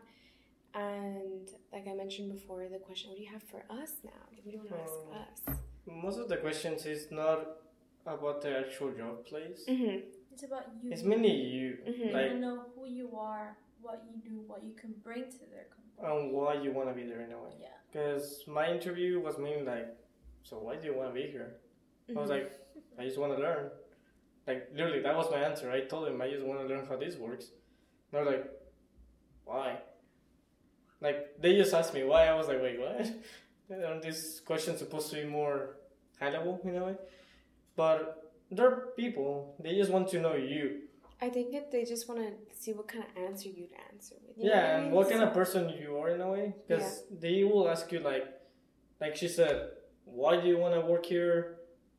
And 0.74 1.48
like 1.72 1.88
I 1.88 1.94
mentioned 1.94 2.32
before, 2.32 2.68
the 2.70 2.80
question, 2.80 3.10
"What 3.10 3.18
do 3.18 3.24
you 3.24 3.30
have 3.32 3.44
for 3.44 3.64
us 3.70 3.92
now? 4.04 4.22
Like, 4.32 4.44
what 4.44 4.52
do 4.52 4.58
you 4.58 4.64
want 4.64 4.70
to 4.70 4.76
Oh. 4.76 5.14
ask 5.14 5.50
us?" 5.50 5.60
Most 5.86 6.18
of 6.18 6.28
the 6.30 6.38
questions 6.38 6.86
is 6.86 7.12
not 7.12 7.40
about 8.06 8.42
the 8.42 8.58
actual 8.58 8.92
job 8.94 9.26
place. 9.26 9.66
Mm-hmm. 9.68 9.98
It's 10.32 10.44
about 10.44 10.66
you. 10.82 10.92
It's 10.92 11.04
mainly 11.04 11.36
you, 11.56 11.78
Mhm. 11.86 11.98
You 11.98 12.06
like 12.06 12.30
want 12.32 12.32
to 12.32 12.40
know 12.40 12.60
who 12.76 12.86
you 12.88 13.16
are, 13.16 13.58
what 13.84 14.04
you 14.10 14.30
do, 14.30 14.42
what 14.48 14.64
you 14.64 14.74
can 14.74 14.94
bring 15.04 15.26
to 15.26 15.46
their 15.52 15.68
company. 15.76 16.24
and 16.24 16.32
why 16.32 16.56
you 16.56 16.72
want 16.72 16.90
to 16.90 16.96
be 16.96 17.04
there 17.04 17.22
in 17.22 17.32
a 17.32 17.38
way. 17.38 17.52
Yeah. 17.60 17.68
Because 17.92 18.44
my 18.48 18.72
interview 18.72 19.20
was 19.20 19.38
mainly 19.38 19.64
like, 19.64 19.96
so 20.44 20.58
why 20.58 20.76
do 20.78 20.88
you 20.88 20.96
want 20.96 21.10
to 21.10 21.14
be 21.14 21.28
here? 21.30 21.58
I 22.10 22.20
was 22.20 22.30
like, 22.30 22.52
mm-hmm. 22.52 23.02
I 23.02 23.06
just 23.06 23.18
want 23.18 23.36
to 23.36 23.42
learn. 23.42 23.70
Like 24.48 24.70
literally, 24.74 25.02
that 25.02 25.16
was 25.16 25.30
my 25.32 25.38
answer. 25.38 25.72
I 25.72 25.82
told 25.82 26.08
him 26.08 26.22
I 26.22 26.30
just 26.30 26.46
want 26.46 26.60
to 26.62 26.68
learn 26.68 26.86
how 26.86 26.98
this 26.98 27.16
works. 27.16 27.46
And 27.46 27.54
they're 28.12 28.26
like, 28.26 28.50
why? 29.46 29.78
Like 31.02 31.40
they 31.40 31.56
just 31.56 31.74
asked 31.74 31.94
me 31.94 32.04
why. 32.04 32.28
I 32.28 32.34
was 32.34 32.48
like, 32.48 32.62
wait, 32.62 32.80
what? 32.80 33.12
Aren't 33.88 34.02
these 34.02 34.42
questions 34.46 34.80
supposed 34.80 35.10
to 35.12 35.22
be 35.22 35.28
more 35.28 35.78
high 36.20 36.30
level 36.30 36.60
in 36.64 36.76
a 36.76 36.86
way? 36.86 36.96
But 37.76 38.32
they're 38.52 38.88
people. 38.98 39.56
They 39.60 39.76
just 39.76 39.92
want 39.92 40.10
to 40.10 40.22
know 40.22 40.36
you. 40.36 40.82
I 41.24 41.30
think 41.30 41.54
it, 41.54 41.72
they 41.72 41.86
just 41.86 42.10
want 42.10 42.20
to 42.22 42.32
see 42.62 42.74
what 42.74 42.88
kind 42.94 43.04
of 43.06 43.12
answer 43.28 43.48
you'd 43.48 43.76
answer 43.90 44.16
with. 44.28 44.38
You 44.38 44.44
know 44.44 44.54
yeah, 44.54 44.62
I 44.62 44.70
and 44.76 44.84
mean? 44.86 44.92
what 44.96 45.10
kind 45.10 45.24
of 45.24 45.32
person 45.34 45.62
you 45.82 45.98
are 46.02 46.10
in 46.16 46.20
a 46.20 46.30
way, 46.36 46.54
because 46.68 47.04
they 47.24 47.46
will 47.46 47.70
ask 47.74 47.92
you 47.94 48.00
like, 48.00 48.26
like 49.00 49.16
she 49.16 49.30
said, 49.30 49.56
why 50.04 50.32
do 50.42 50.46
you 50.52 50.58
want 50.58 50.74
to 50.76 50.82
work 50.82 51.06
here? 51.06 51.34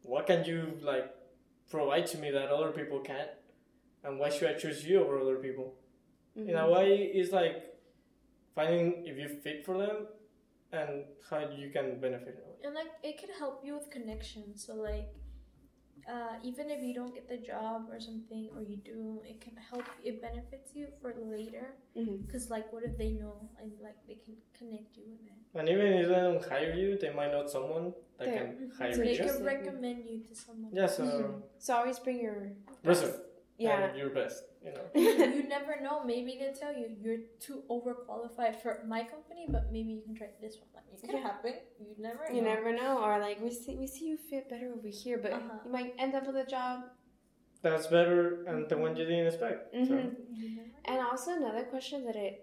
What 0.02 0.26
can 0.26 0.44
you 0.44 0.60
like 0.82 1.06
provide 1.70 2.06
to 2.12 2.18
me 2.18 2.30
that 2.32 2.48
other 2.56 2.70
people 2.78 3.00
can't? 3.00 3.30
And 4.04 4.18
why 4.18 4.28
should 4.28 4.50
I 4.50 4.54
choose 4.64 4.84
you 4.88 5.02
over 5.02 5.18
other 5.18 5.38
people? 5.46 5.66
In 6.36 6.56
a 6.56 6.66
Mhm. 6.66 6.74
way, 6.76 6.88
it's 7.18 7.32
like 7.40 7.56
finding 8.54 9.06
if 9.10 9.16
you 9.22 9.28
fit 9.46 9.64
for 9.66 9.76
them 9.84 9.96
and 10.78 10.92
how 11.30 11.40
you 11.60 11.70
can 11.76 11.86
benefit. 12.06 12.34
And 12.64 12.74
like 12.74 12.92
it 13.02 13.16
can 13.22 13.30
help 13.42 13.64
you 13.66 13.72
with 13.78 13.88
connections. 13.96 14.54
So 14.66 14.74
like 14.90 15.08
uh, 16.08 16.34
even 16.42 16.70
if 16.70 16.82
you 16.82 16.94
don't 16.94 17.14
get 17.14 17.28
the 17.28 17.38
job 17.38 17.88
or 17.90 17.98
something, 18.00 18.48
or 18.54 18.62
you 18.62 18.76
do, 18.76 19.20
it 19.24 19.40
can 19.40 19.56
help. 19.56 19.84
It 20.02 20.20
benefits 20.20 20.74
you 20.74 20.88
for 21.00 21.14
later. 21.36 21.66
Mhm. 21.96 22.30
Cause 22.30 22.50
like, 22.50 22.72
what 22.72 22.82
if 22.84 22.96
they 22.98 23.12
know 23.12 23.48
and 23.60 23.72
like 23.80 23.96
they 24.06 24.14
can 24.24 24.36
connect 24.58 24.96
you 24.96 25.04
with 25.10 25.20
it? 25.26 25.38
And 25.58 25.68
even 25.68 25.86
if 25.86 26.08
they 26.08 26.14
don't 26.14 26.44
hire 26.44 26.72
you, 26.74 26.98
they 26.98 27.12
might 27.12 27.30
know 27.32 27.46
someone 27.46 27.94
that 28.18 28.26
There. 28.26 28.38
can 28.46 28.70
hire 28.78 28.92
So 28.94 29.00
they 29.00 29.12
you. 29.12 29.16
just- 29.18 29.36
can 29.36 29.44
recommend 29.46 30.04
you 30.10 30.18
to 30.28 30.34
someone. 30.34 30.72
Yeah, 30.74 30.86
so 30.86 31.04
Mhm. 31.04 31.42
So 31.58 31.74
always 31.76 31.98
bring 31.98 32.20
your 32.20 32.52
resume 32.82 33.14
yeah. 33.58 33.84
and 33.88 33.98
your 33.98 34.10
best, 34.10 34.44
you 34.64 34.72
know. 34.72 34.86
you 35.34 35.48
never 35.48 35.80
know. 35.80 36.02
Maybe 36.04 36.38
they 36.40 36.52
tell 36.58 36.74
you 36.74 36.86
you're 37.00 37.18
too 37.40 37.62
overqualified 37.70 38.60
for 38.62 38.82
my 38.86 39.02
company, 39.04 39.46
but 39.48 39.72
maybe 39.72 39.92
you 39.92 40.02
can 40.02 40.14
try 40.14 40.28
this 40.40 40.56
one. 40.58 40.68
Like 40.74 40.84
it 40.92 41.06
could 41.06 41.20
happen. 41.20 41.54
You 41.80 41.94
never. 41.98 42.24
You 42.32 42.42
know. 42.42 42.54
never 42.54 42.72
know, 42.74 42.98
or 43.04 43.18
like 43.18 43.40
we 43.40 43.50
see 43.52 43.76
we 43.76 43.86
see 43.86 44.06
you 44.06 44.16
fit 44.16 44.48
better 44.48 44.72
over 44.76 44.88
here, 44.88 45.18
but 45.18 45.32
Uh-huh. 45.32 45.58
you 45.64 45.70
might 45.70 45.94
end 45.98 46.14
up 46.14 46.26
with 46.26 46.36
a 46.36 46.46
job. 46.46 46.76
That's 47.62 47.86
better 47.86 48.44
and 48.46 48.68
the 48.68 48.76
one 48.76 48.96
you 48.96 49.04
didn't 49.04 49.26
expect. 49.26 49.72
So. 49.72 49.78
Mhm. 49.78 50.16
You 50.40 50.48
never 50.56 50.68
And 50.84 50.98
also 51.00 51.32
another 51.32 51.64
question 51.64 52.04
that 52.06 52.16
it 52.16 52.34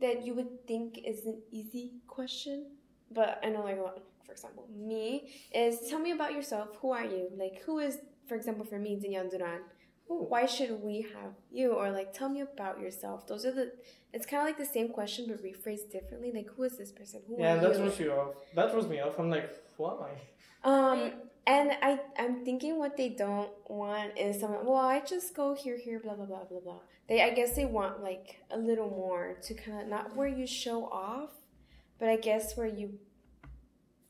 that 0.00 0.24
you 0.24 0.34
would 0.34 0.66
think 0.66 0.98
is 1.04 1.26
an 1.26 1.42
easy 1.50 1.86
question, 2.06 2.66
but 3.10 3.40
I 3.42 3.48
know 3.50 3.64
like. 3.64 3.80
For 4.28 4.32
example, 4.32 4.68
me 4.92 5.32
is 5.54 5.88
tell 5.88 5.98
me 5.98 6.10
about 6.12 6.32
yourself. 6.34 6.76
Who 6.82 6.90
are 6.92 7.04
you? 7.04 7.30
Like 7.42 7.62
who 7.64 7.78
is, 7.78 7.94
for 8.28 8.34
example, 8.34 8.62
for 8.66 8.78
me, 8.78 8.90
Danielle 9.00 9.30
Duran. 9.30 9.62
Why 10.08 10.46
should 10.46 10.82
we 10.82 11.02
have 11.14 11.34
you? 11.50 11.72
Or 11.72 11.90
like 11.90 12.12
tell 12.12 12.28
me 12.28 12.40
about 12.40 12.80
yourself. 12.80 13.26
Those 13.26 13.44
are 13.44 13.52
the. 13.52 13.72
It's 14.12 14.24
kind 14.24 14.40
of 14.40 14.46
like 14.46 14.56
the 14.56 14.64
same 14.64 14.88
question 14.88 15.26
but 15.28 15.42
rephrased 15.42 15.92
differently. 15.92 16.32
Like 16.34 16.48
who 16.56 16.62
is 16.62 16.78
this 16.78 16.90
person? 16.92 17.20
Who 17.28 17.36
Yeah, 17.38 17.56
that 17.56 17.76
throws 17.76 18.00
you 18.00 18.12
off. 18.12 18.34
That 18.54 18.70
throws 18.70 18.88
me 18.88 19.00
off. 19.00 19.18
I'm 19.18 19.30
like, 19.30 19.50
why? 19.76 20.08
Um, 20.64 21.12
and 21.46 21.72
I 21.82 22.00
I'm 22.18 22.44
thinking 22.44 22.78
what 22.78 22.96
they 22.96 23.10
don't 23.10 23.50
want 23.68 24.18
is 24.18 24.40
someone. 24.40 24.64
Well, 24.66 24.76
I 24.76 25.00
just 25.00 25.34
go 25.34 25.54
here, 25.54 25.78
here, 25.78 26.00
blah 26.00 26.14
blah 26.14 26.26
blah 26.26 26.44
blah 26.44 26.60
blah. 26.60 26.80
They 27.08 27.22
I 27.22 27.30
guess 27.30 27.54
they 27.54 27.66
want 27.66 28.02
like 28.02 28.40
a 28.50 28.58
little 28.58 28.90
more 28.90 29.36
to 29.42 29.54
kind 29.54 29.82
of 29.82 29.88
not 29.88 30.16
where 30.16 30.28
you 30.28 30.46
show 30.46 30.84
off, 30.86 31.30
but 31.98 32.08
I 32.08 32.16
guess 32.16 32.56
where 32.56 32.66
you 32.66 32.98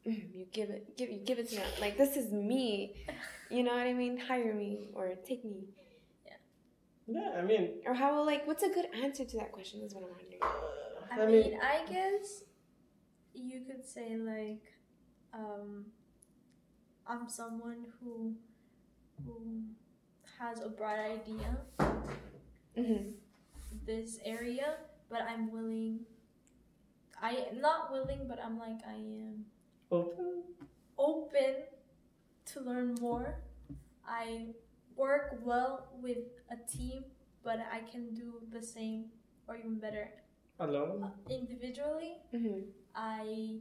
you 0.04 0.46
give 0.52 0.70
it 0.70 0.96
give 0.96 1.10
you 1.10 1.18
give 1.18 1.38
it 1.38 1.48
to 1.50 1.56
them. 1.56 1.66
Like 1.80 1.96
this 1.98 2.16
is 2.16 2.32
me, 2.32 2.94
you 3.50 3.62
know 3.62 3.72
what 3.72 3.86
I 3.86 3.92
mean? 3.92 4.18
Hire 4.18 4.54
me 4.54 4.90
or 4.94 5.14
take 5.26 5.44
me. 5.44 5.64
Yeah, 7.08 7.30
I 7.38 7.42
mean, 7.42 7.70
Or 7.86 7.94
how 7.94 8.22
like 8.24 8.46
what's 8.46 8.62
a 8.62 8.68
good 8.68 8.86
answer 9.02 9.24
to 9.24 9.36
that 9.38 9.50
question 9.52 9.80
is 9.82 9.94
what 9.94 10.04
I'm 10.04 10.10
wondering. 10.10 10.42
I, 11.10 11.22
I 11.22 11.26
mean, 11.26 11.50
mean- 11.52 11.60
I 11.62 11.90
guess 11.90 12.44
you 13.34 13.62
could 13.66 13.84
say 13.84 14.16
like, 14.16 14.62
um, 15.32 15.86
I'm 17.06 17.28
someone 17.28 17.86
who 18.00 18.34
who 19.24 19.62
has 20.38 20.60
a 20.60 20.68
bright 20.68 21.20
idea 21.20 21.56
Mm-hmm. 22.76 23.10
this 23.84 24.18
area, 24.24 24.76
but 25.10 25.22
I'm 25.22 25.50
willing. 25.50 26.00
I 27.20 27.30
am 27.50 27.60
not 27.60 27.90
willing, 27.90 28.26
but 28.28 28.38
I'm 28.44 28.56
like 28.58 28.78
I 28.86 28.94
am 28.94 29.44
open. 29.90 30.42
open 30.96 31.54
to 32.52 32.60
learn 32.60 32.94
more. 33.00 33.40
I 34.06 34.54
work 34.98 35.38
well 35.44 35.88
with 36.02 36.18
a 36.50 36.56
team, 36.76 37.04
but 37.44 37.58
I 37.72 37.80
can 37.90 38.14
do 38.14 38.42
the 38.52 38.60
same 38.62 39.06
or 39.46 39.56
even 39.56 39.78
better 39.78 40.10
Alone. 40.60 41.04
uh, 41.04 41.32
individually. 41.32 42.16
Mm-hmm. 42.34 42.60
I, 42.94 43.60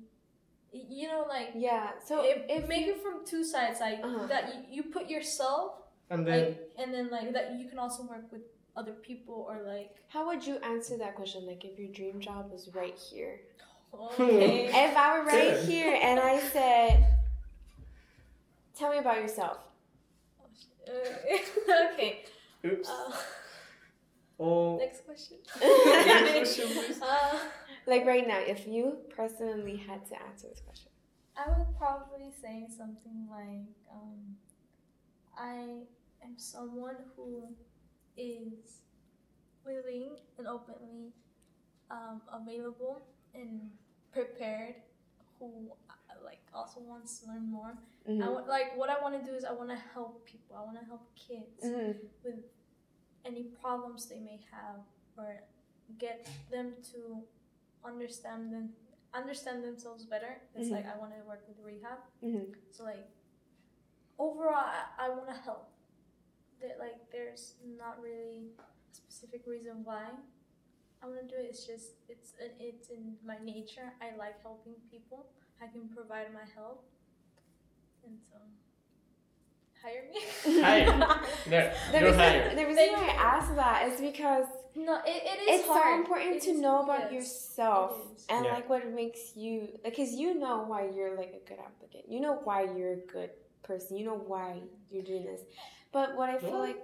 you 0.73 1.08
know, 1.08 1.26
like 1.30 1.50
Yeah. 1.56 1.91
So 2.06 2.21
it, 2.23 2.45
if 2.50 2.63
it 2.63 2.67
make 2.69 2.86
you, 2.88 2.93
it 2.95 3.02
from 3.04 3.26
two 3.26 3.43
sides, 3.43 3.80
like 3.80 4.00
Uh-huh. 4.04 4.26
that 4.28 4.43
you, 4.54 4.84
you 4.84 4.84
put 4.91 5.10
yourself, 5.10 5.73
And 6.10 6.26
then, 6.26 6.39
like, 6.39 6.71
and 6.80 6.93
then 6.93 7.10
like 7.12 7.34
that 7.34 7.56
you 7.60 7.67
can 7.69 7.78
also 7.80 8.04
work 8.04 8.32
with 8.32 8.41
other 8.76 8.93
people 8.93 9.45
or 9.50 9.62
like. 9.65 9.91
how 10.10 10.26
would 10.28 10.45
you 10.45 10.56
answer 10.58 10.97
that 10.97 11.15
question? 11.15 11.45
Like 11.45 11.63
if 11.65 11.78
your 11.80 11.89
dream 11.91 12.19
job 12.19 12.52
was 12.52 12.69
right 12.73 12.97
here. 12.97 13.41
Okay. 13.93 14.65
If 14.67 14.93
I 14.97 15.17
were 15.17 15.26
right 15.26 15.54
Good. 15.56 15.65
here 15.69 15.97
and 16.08 16.19
I 16.19 16.39
said, 16.39 16.93
"Tell 18.78 18.91
me 18.91 18.97
about 19.00 19.17
yourself," 19.17 19.58
okay. 21.93 22.23
oops. 22.65 22.89
Uh, 22.89 23.12
oh, 24.39 24.78
next 24.78 25.06
question. 25.06 25.38
Next 25.62 26.56
question, 26.56 26.67
please. 26.69 27.02
Uh, 27.02 27.39
like 27.86 28.06
right 28.06 28.28
now, 28.28 28.39
if 28.39 28.67
you 28.67 28.97
personally 29.15 29.78
had 29.78 30.06
to 30.08 30.21
answer 30.21 30.47
this 30.50 30.62
question, 30.62 30.91
I 31.38 31.50
would 31.50 31.78
probably 31.78 32.32
say 32.41 32.67
something 32.76 33.28
like, 33.30 33.67
um, 33.91 34.36
I 35.38 35.86
am 36.23 36.38
someone 36.38 36.95
who 37.15 37.43
is 38.17 38.82
willing 39.65 40.15
and 40.38 40.47
openly 40.47 41.13
um, 41.91 42.21
available 42.34 43.02
and 43.36 43.69
prepared 44.12 44.76
who 45.39 45.71
uh, 45.87 45.87
like 46.23 46.41
also 46.53 46.80
wants 46.80 47.19
to 47.19 47.27
learn 47.27 47.49
more. 47.51 47.77
I 48.08 48.10
Mhm. 48.12 48.34
want 48.34 48.47
like 48.47 48.75
what 48.77 48.89
I 48.89 48.99
want 49.01 49.13
to 49.19 49.23
do 49.30 49.36
is 49.36 49.43
I 49.43 49.51
want 49.51 49.69
to 49.69 49.75
help 49.75 50.25
people. 50.25 50.56
I 50.56 50.63
want 50.63 50.80
to 50.80 50.86
help 50.86 51.13
kids 51.15 51.63
Mhm. 51.63 51.99
with 52.23 52.43
any 53.25 53.43
problems 53.62 54.08
they 54.08 54.19
may 54.19 54.39
have 54.51 54.80
or 55.17 55.43
get 55.97 56.27
them 56.49 56.75
to 56.93 57.23
understand 57.84 58.51
them 58.53 58.75
understand 59.13 59.63
themselves 59.63 60.06
better. 60.06 60.41
It's 60.56 60.69
Mhm. 60.69 60.73
like 60.77 60.86
I 60.86 60.97
want 60.97 61.13
to 61.17 61.23
work 61.25 61.47
with 61.47 61.60
rehab. 61.60 61.99
Mhm. 62.21 62.56
So 62.71 62.84
like 62.84 63.08
overall, 64.17 64.56
I, 64.56 64.86
I 64.99 65.10
want 65.10 65.27
to 65.27 65.34
help. 65.34 65.69
That 66.62 66.80
like 66.80 67.12
there's 67.12 67.56
not 67.63 68.01
really 68.01 68.51
a 68.58 68.63
specific 68.91 69.45
reason 69.45 69.84
why 69.84 70.10
I 71.01 71.06
want 71.06 71.19
to 71.21 71.27
do 71.27 71.36
it. 71.36 71.45
It's 71.45 71.65
just 71.67 71.91
it's 72.10 72.34
it's 72.60 72.89
in 72.89 73.17
my 73.23 73.38
nature. 73.38 73.93
I 74.01 74.15
like 74.17 74.41
helping 74.41 74.75
people. 74.89 75.27
I 75.62 75.67
can 75.67 75.89
provide 75.96 76.34
my 76.34 76.46
help, 76.56 76.84
and 78.06 78.17
so 78.30 78.38
hire 79.82 80.04
me. 80.12 80.62
Hire. 80.62 81.20
There, 81.50 81.74
The 81.91 82.00
reason, 82.02 82.20
hired. 82.20 82.58
the 82.58 82.65
reason 82.65 82.76
Thank 82.76 82.98
why 82.98 83.04
I 83.04 83.13
you. 83.13 83.20
asked 83.20 83.56
that 83.56 83.88
is 83.91 84.02
because 84.02 84.46
no, 84.76 85.00
it, 85.06 85.24
it 85.32 85.39
is 85.50 85.60
it's 85.62 85.67
hard. 85.67 85.84
so 85.84 85.96
important 86.02 86.36
It 86.36 86.41
to 86.43 86.50
is- 86.52 86.60
know 86.60 86.84
about 86.84 87.12
yes, 87.12 87.13
yourself 87.13 87.98
and 88.30 88.46
Yeah. 88.46 88.54
like 88.54 88.70
what 88.70 88.84
makes 88.93 89.36
you 89.36 89.67
because 89.84 90.13
you 90.13 90.36
know 90.38 90.63
why 90.67 90.89
you're 90.96 91.15
like 91.17 91.34
a 91.41 91.48
good 91.50 91.58
applicant 91.60 92.04
you 92.08 92.20
know 92.20 92.36
why 92.43 92.63
you're 92.76 92.93
a 92.93 93.04
good 93.15 93.32
person 93.63 93.98
you 93.98 94.06
know 94.06 94.20
why 94.32 94.60
you're 94.91 95.04
doing 95.04 95.26
this 95.26 95.41
but 95.91 96.15
what 96.15 96.30
i 96.30 96.38
feel 96.38 96.52
Well, 96.52 96.60
like 96.62 96.78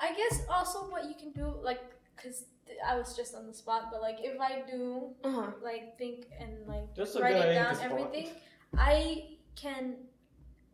I 0.00 0.12
guess 0.14 0.40
also 0.50 0.90
what 0.90 1.04
you 1.08 1.14
can 1.14 1.30
do, 1.32 1.54
like, 1.62 1.80
cause 2.20 2.44
I 2.86 2.96
was 2.96 3.16
just 3.16 3.34
on 3.34 3.46
the 3.46 3.54
spot, 3.54 3.88
but 3.92 4.00
like 4.00 4.16
if 4.20 4.40
I 4.40 4.62
do 4.70 5.10
uh-huh 5.24 5.50
like 5.62 5.98
think 5.98 6.26
and 6.40 6.66
like 6.66 6.94
Just 6.94 7.16
a 7.16 7.20
write 7.20 7.36
it 7.36 7.54
down 7.54 7.76
everything, 7.80 8.28
I 8.76 9.36
can 9.56 9.96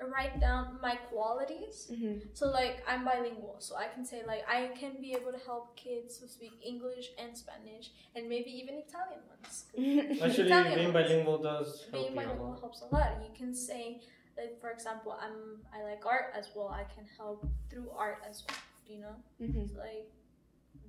write 0.01 0.41
down 0.41 0.79
my 0.83 0.95
qualities. 1.13 1.91
hmm 1.93 2.19
So 2.33 2.47
like 2.51 2.83
I'm 2.89 3.05
bilingual, 3.05 3.57
so 3.59 3.77
I 3.77 3.87
can 3.95 4.05
say 4.05 4.23
like 4.27 4.43
I 4.49 4.69
can 4.79 5.01
be 5.01 5.13
able 5.13 5.33
to 5.33 5.43
help 5.45 5.77
kids 5.77 6.19
who 6.19 6.27
speak 6.27 6.53
English 6.65 7.11
and 7.19 7.37
Spanish 7.37 7.91
and 8.17 8.29
maybe 8.29 8.51
even 8.51 8.75
Italian 8.87 9.21
ones. 9.29 9.67
Actually, 10.23 10.49
Italian 10.49 10.75
being 10.75 10.93
ones. 10.95 11.09
bilingual 11.09 11.39
does 11.43 11.87
help 11.91 11.93
Being 11.93 12.15
you 12.15 12.21
a 12.21 12.25
bilingual 12.25 12.51
lot. 12.51 12.61
helps 12.61 12.81
a 12.83 12.89
lot. 12.95 13.11
You 13.23 13.33
can 13.37 13.55
say 13.55 14.01
that, 14.37 14.59
for 14.61 14.71
example, 14.71 15.13
I'm 15.21 15.61
I 15.75 15.83
like 15.85 16.07
art 16.07 16.33
as 16.37 16.49
well. 16.55 16.69
I 16.69 16.85
can 16.95 17.05
help 17.19 17.47
through 17.69 17.91
art 17.97 18.23
as 18.29 18.43
well. 18.49 18.59
You 18.89 18.99
know, 19.05 19.17
hmm 19.39 19.59
It's 19.61 19.77
like 19.77 20.09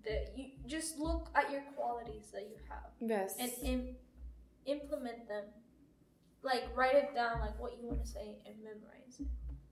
that. 0.06 0.34
You 0.38 0.46
just 0.68 0.98
look 1.00 1.30
at 1.36 1.52
your 1.52 1.62
qualities 1.76 2.28
that 2.34 2.44
you 2.44 2.58
have 2.70 2.90
yes 3.00 3.36
and 3.40 3.52
im- 3.64 3.96
implement 4.66 5.28
them. 5.28 5.46
Like 6.44 6.64
write 6.76 6.96
it 6.96 7.14
down, 7.14 7.40
like 7.40 7.60
what 7.60 7.74
you 7.80 7.88
want 7.88 8.04
to 8.04 8.08
say, 8.10 8.38
and 8.46 8.56
memorize 8.64 9.20
it. 9.20 9.28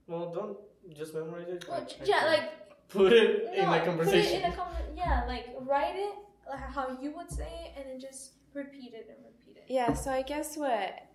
Well, 0.06 0.32
don't 0.32 0.56
just 0.96 1.14
memorize 1.14 1.48
it. 1.48 1.64
Well, 1.68 1.80
like, 1.80 2.06
yeah, 2.08 2.24
like 2.26 2.88
put 2.88 3.12
it 3.12 3.46
no, 3.46 3.52
in 3.52 3.60
a 3.60 3.66
put 3.66 3.76
it 3.76 3.84
conversation. 3.86 4.42
in 4.42 4.52
a 4.52 4.54
conver- 4.54 4.96
Yeah, 4.96 5.24
like 5.26 5.48
write 5.60 5.96
it 5.96 6.14
like 6.48 6.60
how 6.72 6.96
you 7.00 7.12
would 7.16 7.30
say 7.30 7.48
it, 7.64 7.72
and 7.76 7.90
then 7.90 8.00
just 8.00 8.32
repeat 8.54 8.92
it 8.94 9.06
and 9.08 9.18
repeat 9.24 9.56
it. 9.58 9.64
yeah 9.68 9.94
so 9.94 10.10
i 10.10 10.22
guess 10.22 10.56
what 10.56 10.72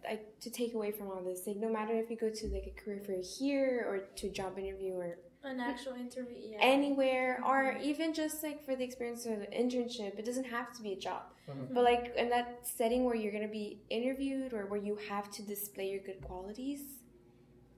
I, 0.10 0.20
to 0.40 0.50
take 0.50 0.74
away 0.74 0.94
from 0.94 1.08
all 1.10 1.22
this 1.22 1.46
like 1.46 1.58
no 1.58 1.70
matter 1.70 1.94
if 1.96 2.10
you 2.10 2.16
go 2.16 2.30
to 2.30 2.48
like 2.48 2.64
a 2.66 2.82
career 2.82 3.02
fair 3.06 3.22
here 3.22 3.84
or 3.90 3.98
to 4.20 4.28
a 4.28 4.30
job 4.30 4.58
interview 4.58 4.94
or 4.94 5.18
An 5.46 5.60
actual 5.60 5.94
interview, 5.94 6.38
yeah. 6.52 6.58
anywhere 6.60 7.40
or 7.48 7.78
even 7.82 8.14
just 8.14 8.42
like 8.44 8.66
for 8.66 8.76
the 8.76 8.84
experience 8.84 9.26
of 9.26 9.34
an 9.34 9.48
internship 9.54 10.18
it 10.18 10.26
doesn't 10.26 10.46
have 10.58 10.74
to 10.74 10.82
be 10.82 10.92
a 10.94 11.00
job 11.08 11.24
Mhm. 11.48 11.74
but 11.76 11.84
like 11.84 12.06
in 12.18 12.30
that 12.30 12.48
setting 12.68 13.04
where 13.06 13.16
you're 13.16 13.32
going 13.32 13.44
to 13.52 13.58
be 13.64 13.80
interviewed 13.90 14.52
or 14.54 14.66
where 14.66 14.80
you 14.90 14.96
have 15.10 15.30
to 15.38 15.42
display 15.44 15.88
your 15.94 16.00
good 16.10 16.22
qualities 16.22 16.82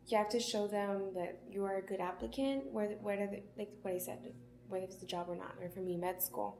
you 0.07 0.17
have 0.17 0.29
to 0.29 0.39
show 0.39 0.63
them 0.67 1.11
that 1.15 1.33
you 1.53 1.65
are 1.65 1.77
a 1.77 1.81
good 1.81 1.99
applicant 1.99 2.71
whether, 2.71 2.95
whether 3.07 3.27
the, 3.27 3.43
like 3.57 3.71
what 3.81 3.93
i 3.93 3.97
said 3.97 4.19
whether 4.69 4.85
it's 4.85 4.95
the 4.97 5.05
job 5.05 5.25
or 5.29 5.35
not 5.35 5.53
or 5.61 5.69
for 5.69 5.81
me 5.81 5.97
med 5.97 6.21
school 6.23 6.57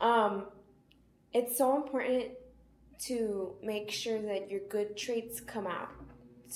um, 0.00 0.46
it's 1.32 1.56
so 1.56 1.76
important 1.76 2.32
to 2.98 3.54
make 3.62 3.90
sure 3.90 4.20
that 4.20 4.50
your 4.50 4.60
good 4.68 4.96
traits 4.96 5.40
come 5.40 5.66
out 5.66 5.90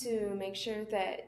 to 0.03 0.35
make 0.35 0.55
sure 0.55 0.83
that 0.85 1.27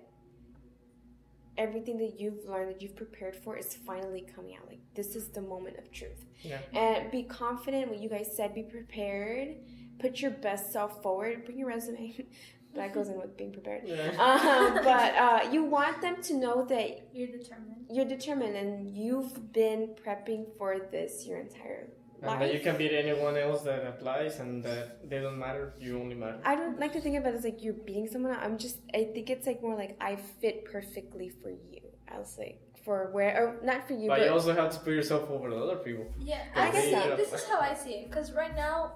everything 1.58 1.98
that 1.98 2.20
you've 2.20 2.46
learned 2.46 2.70
that 2.72 2.82
you've 2.82 2.96
prepared 2.96 3.36
for 3.36 3.58
is 3.58 3.74
finally 3.76 4.26
coming 4.36 4.56
out. 4.56 4.67
Like 4.67 4.80
this 4.96 5.15
is 5.15 5.30
the 5.30 5.41
moment 5.41 5.78
of 5.78 5.91
truth. 5.91 6.26
Yeah. 6.41 6.60
and 6.74 7.12
be 7.12 7.24
confident 7.24 7.89
what 7.89 8.00
you 8.00 8.10
guys 8.10 8.30
said. 8.36 8.54
Be 8.54 8.63
prepared. 8.63 9.56
Put 10.00 10.22
your 10.22 10.32
best 10.32 10.72
self 10.72 11.02
forward. 11.02 11.46
Bring 11.46 11.60
your 11.60 11.67
resume. 11.70 12.26
That 12.76 12.93
goes 12.93 13.08
in 13.10 13.17
with 13.17 13.36
being 13.36 13.54
prepared. 13.54 13.84
Yeah. 13.86 14.10
um, 14.20 14.84
but 14.84 15.15
uh, 15.15 15.52
you 15.52 15.63
want 15.63 16.00
them 16.00 16.22
to 16.24 16.34
know 16.36 16.63
that 16.65 17.08
You're 17.12 17.28
determined. 17.39 17.86
you're 17.89 18.06
determined 18.06 18.56
and 18.56 18.96
you've 18.96 19.52
been 19.52 19.96
prepping 20.06 20.46
for 20.60 20.78
this 20.91 21.26
your 21.26 21.39
entire 21.39 21.88
and 22.21 22.41
that 22.41 22.53
you 22.53 22.60
can 22.60 22.77
beat 22.77 22.91
anyone 22.93 23.38
else 23.38 23.62
that 23.63 23.86
applies, 23.86 24.39
and 24.39 24.63
that 24.63 25.10
they 25.10 25.19
don't 25.19 25.38
matter. 25.39 25.73
You 25.80 25.99
only 25.99 26.15
matter. 26.15 26.39
I 26.43 26.56
don't 26.56 26.80
like 26.80 26.93
to 26.93 27.01
think 27.01 27.17
about 27.17 27.34
it 27.34 27.38
as 27.38 27.43
like 27.43 27.63
you're 27.63 27.73
beating 27.73 28.08
someone. 28.08 28.36
I'm 28.39 28.58
just 28.58 28.77
I 28.93 29.06
think 29.13 29.30
it's 29.30 29.45
like 29.47 29.62
more 29.62 29.75
like 29.75 29.97
I 30.01 30.15
fit 30.15 30.65
perfectly 30.65 31.30
for 31.30 31.49
you. 31.49 31.82
I 32.12 32.17
was 32.19 32.36
like 32.38 32.60
for 32.86 33.10
where 33.12 33.34
or 33.62 33.65
not 33.65 33.88
for 33.88 33.93
you, 33.93 34.08
but 34.08 34.19
but, 34.19 34.25
you 34.27 34.32
also 34.34 34.53
have 34.53 34.71
to 34.71 34.80
put 34.80 34.93
yourself 34.93 35.30
over 35.30 35.49
the 35.49 35.58
other 35.58 35.75
people. 35.77 36.06
Yeah, 36.19 36.41
I 36.56 36.69
I 36.69 36.71
guess 36.71 36.84
see. 36.86 36.91
so. 36.93 37.15
This 37.17 37.34
is 37.34 37.43
how 37.47 37.60
I 37.60 37.73
see 37.73 37.91
it. 37.91 38.10
Because 38.10 38.32
right 38.32 38.56
now, 38.56 38.93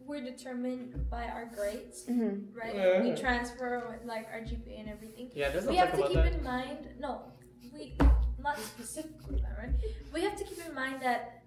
we're 0.00 0.24
determined 0.24 1.08
by 1.10 1.24
our 1.24 1.46
grades, 1.54 2.04
Mhm. 2.06 2.54
right? 2.54 2.74
Yeah. 2.74 3.02
We 3.02 3.14
transfer 3.14 3.86
with 3.90 4.04
like 4.06 4.26
our 4.32 4.40
GPA 4.40 4.80
and 4.80 4.88
everything. 4.88 5.30
Yeah, 5.34 5.50
let's 5.54 5.66
we 5.66 5.76
have 5.76 5.92
to 5.96 6.02
keep 6.08 6.14
that. 6.16 6.32
in 6.34 6.42
mind. 6.42 6.88
No, 6.98 7.22
we 7.72 7.94
not 8.42 8.58
specifically 8.58 9.40
that, 9.42 9.56
right? 9.58 9.74
We 10.12 10.22
have 10.22 10.36
to 10.36 10.44
keep 10.44 10.64
in 10.66 10.74
mind 10.74 11.02
that 11.02 11.37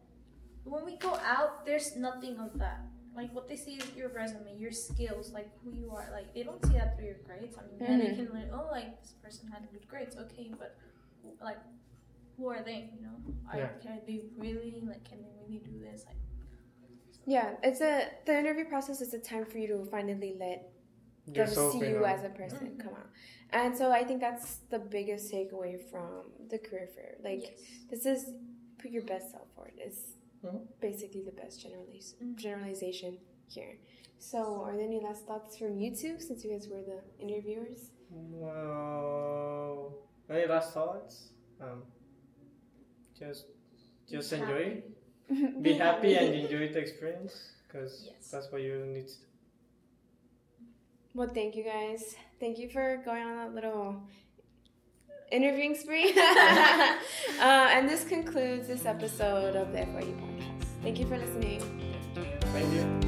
when 0.64 0.86
we 0.86 0.98
go 0.98 1.16
out, 1.16 1.66
there's 1.66 1.96
nothing 1.96 2.40
of 2.40 2.58
that. 2.60 2.82
Like 3.16 3.34
what 3.36 3.48
they 3.50 3.58
see 3.58 3.74
is 3.76 3.86
your 3.96 4.10
resume, 4.10 4.56
your 4.58 4.72
skills, 4.72 5.32
like 5.34 5.50
who 5.64 5.74
you 5.74 5.92
are. 5.92 6.08
Like 6.12 6.34
they 6.34 6.44
don't 6.44 6.64
see 6.66 6.74
that 6.74 6.96
through 6.98 7.08
your 7.08 7.18
grades. 7.26 7.56
I 7.58 7.64
mean, 7.68 7.78
yeah, 7.80 8.10
they 8.10 8.16
can 8.16 8.34
learn. 8.34 8.50
Oh, 8.54 8.68
like 8.72 9.02
this 9.02 9.14
person 9.22 9.50
had 9.52 9.68
good 9.72 9.86
grades. 9.88 10.16
Okay, 10.18 10.52
but 10.58 10.78
like, 11.42 11.58
who 12.38 12.48
are 12.48 12.64
they? 12.64 12.90
You 12.96 13.02
know, 13.04 13.18
are, 13.52 13.58
Yeah. 13.58 13.68
can 13.84 14.00
they 14.08 14.22
really 14.38 14.82
like? 14.88 15.04
Can 15.04 15.22
they 15.22 15.30
really 15.42 15.60
do 15.60 15.80
this? 15.80 16.06
Like, 16.08 16.16
yeah, 17.26 17.56
it's 17.64 17.82
a 17.82 18.08
the 18.26 18.38
interview 18.40 18.66
process 18.66 19.02
is 19.02 19.14
a 19.14 19.20
time 19.20 19.46
for 19.46 19.58
you 19.58 19.68
to 19.68 19.86
finally 19.86 20.36
let 20.40 20.72
them 21.28 21.36
Yourself 21.36 21.74
see 21.74 21.84
in 21.86 21.92
you 21.92 22.04
a- 22.06 22.10
as 22.10 22.24
a 22.24 22.30
person 22.30 22.60
Mhm. 22.60 22.80
come 22.80 22.94
out. 22.94 23.10
And 23.52 23.78
so 23.78 23.92
I 23.92 24.04
think 24.06 24.22
that's 24.22 24.58
the 24.70 24.80
biggest 24.80 25.32
takeaway 25.32 25.80
from 25.92 26.32
the 26.50 26.58
career 26.58 26.88
fair. 26.96 27.18
Like 27.24 27.42
yes. 27.44 27.60
this 27.90 28.06
is 28.06 28.34
put 28.80 28.90
your 28.92 29.04
best 29.04 29.32
self 29.32 29.48
forward. 29.54 29.74
Is 29.86 30.16
Mhm. 30.44 30.68
basically 30.80 31.22
the 31.24 31.32
best 31.32 31.60
generaliz- 31.64 32.16
Mhm. 32.22 32.36
generalization 32.36 33.20
here. 33.48 33.78
So, 34.18 34.62
are 34.64 34.76
there 34.76 34.86
any 34.86 35.00
last 35.00 35.26
thoughts 35.26 35.58
from 35.58 35.78
you 35.80 35.96
two 35.96 36.20
since 36.20 36.44
you 36.44 36.52
guys 36.52 36.68
were 36.68 36.82
the 36.84 37.02
interviewers? 37.20 37.92
Well, 38.10 39.94
any 40.30 40.46
last 40.48 40.74
thoughts? 40.74 41.32
Um, 41.60 41.84
just, 43.18 43.46
just 44.08 44.34
enjoy. 44.34 44.84
Be 45.62 45.74
happy 45.74 46.16
and 46.16 46.34
enjoy 46.36 46.72
the 46.74 46.80
experience, 46.80 47.54
because 47.68 48.06
Yes. 48.06 48.32
that's 48.32 48.52
what 48.52 48.62
you 48.62 48.86
need. 48.86 49.08
To 49.08 49.14
do. 49.18 49.26
Well, 51.14 51.30
thank 51.30 51.56
you 51.56 51.64
guys. 51.64 52.16
Thank 52.40 52.58
you 52.58 52.70
for 52.70 52.98
going 53.06 53.24
on 53.24 53.36
that 53.38 53.54
little 53.54 54.02
interviewing 55.32 55.76
spree. 55.76 56.12
uh, 56.18 56.96
and 57.40 57.88
this 57.88 58.04
concludes 58.04 58.68
this 58.68 58.86
episode 58.86 59.56
of 59.56 59.72
the 59.72 59.80
FYU 59.80 60.16
podcast. 60.20 60.66
Thank 60.84 61.00
you 61.00 61.08
for 61.08 61.18
listening. 61.18 61.62
Thank 62.54 62.74
you. 62.74 63.01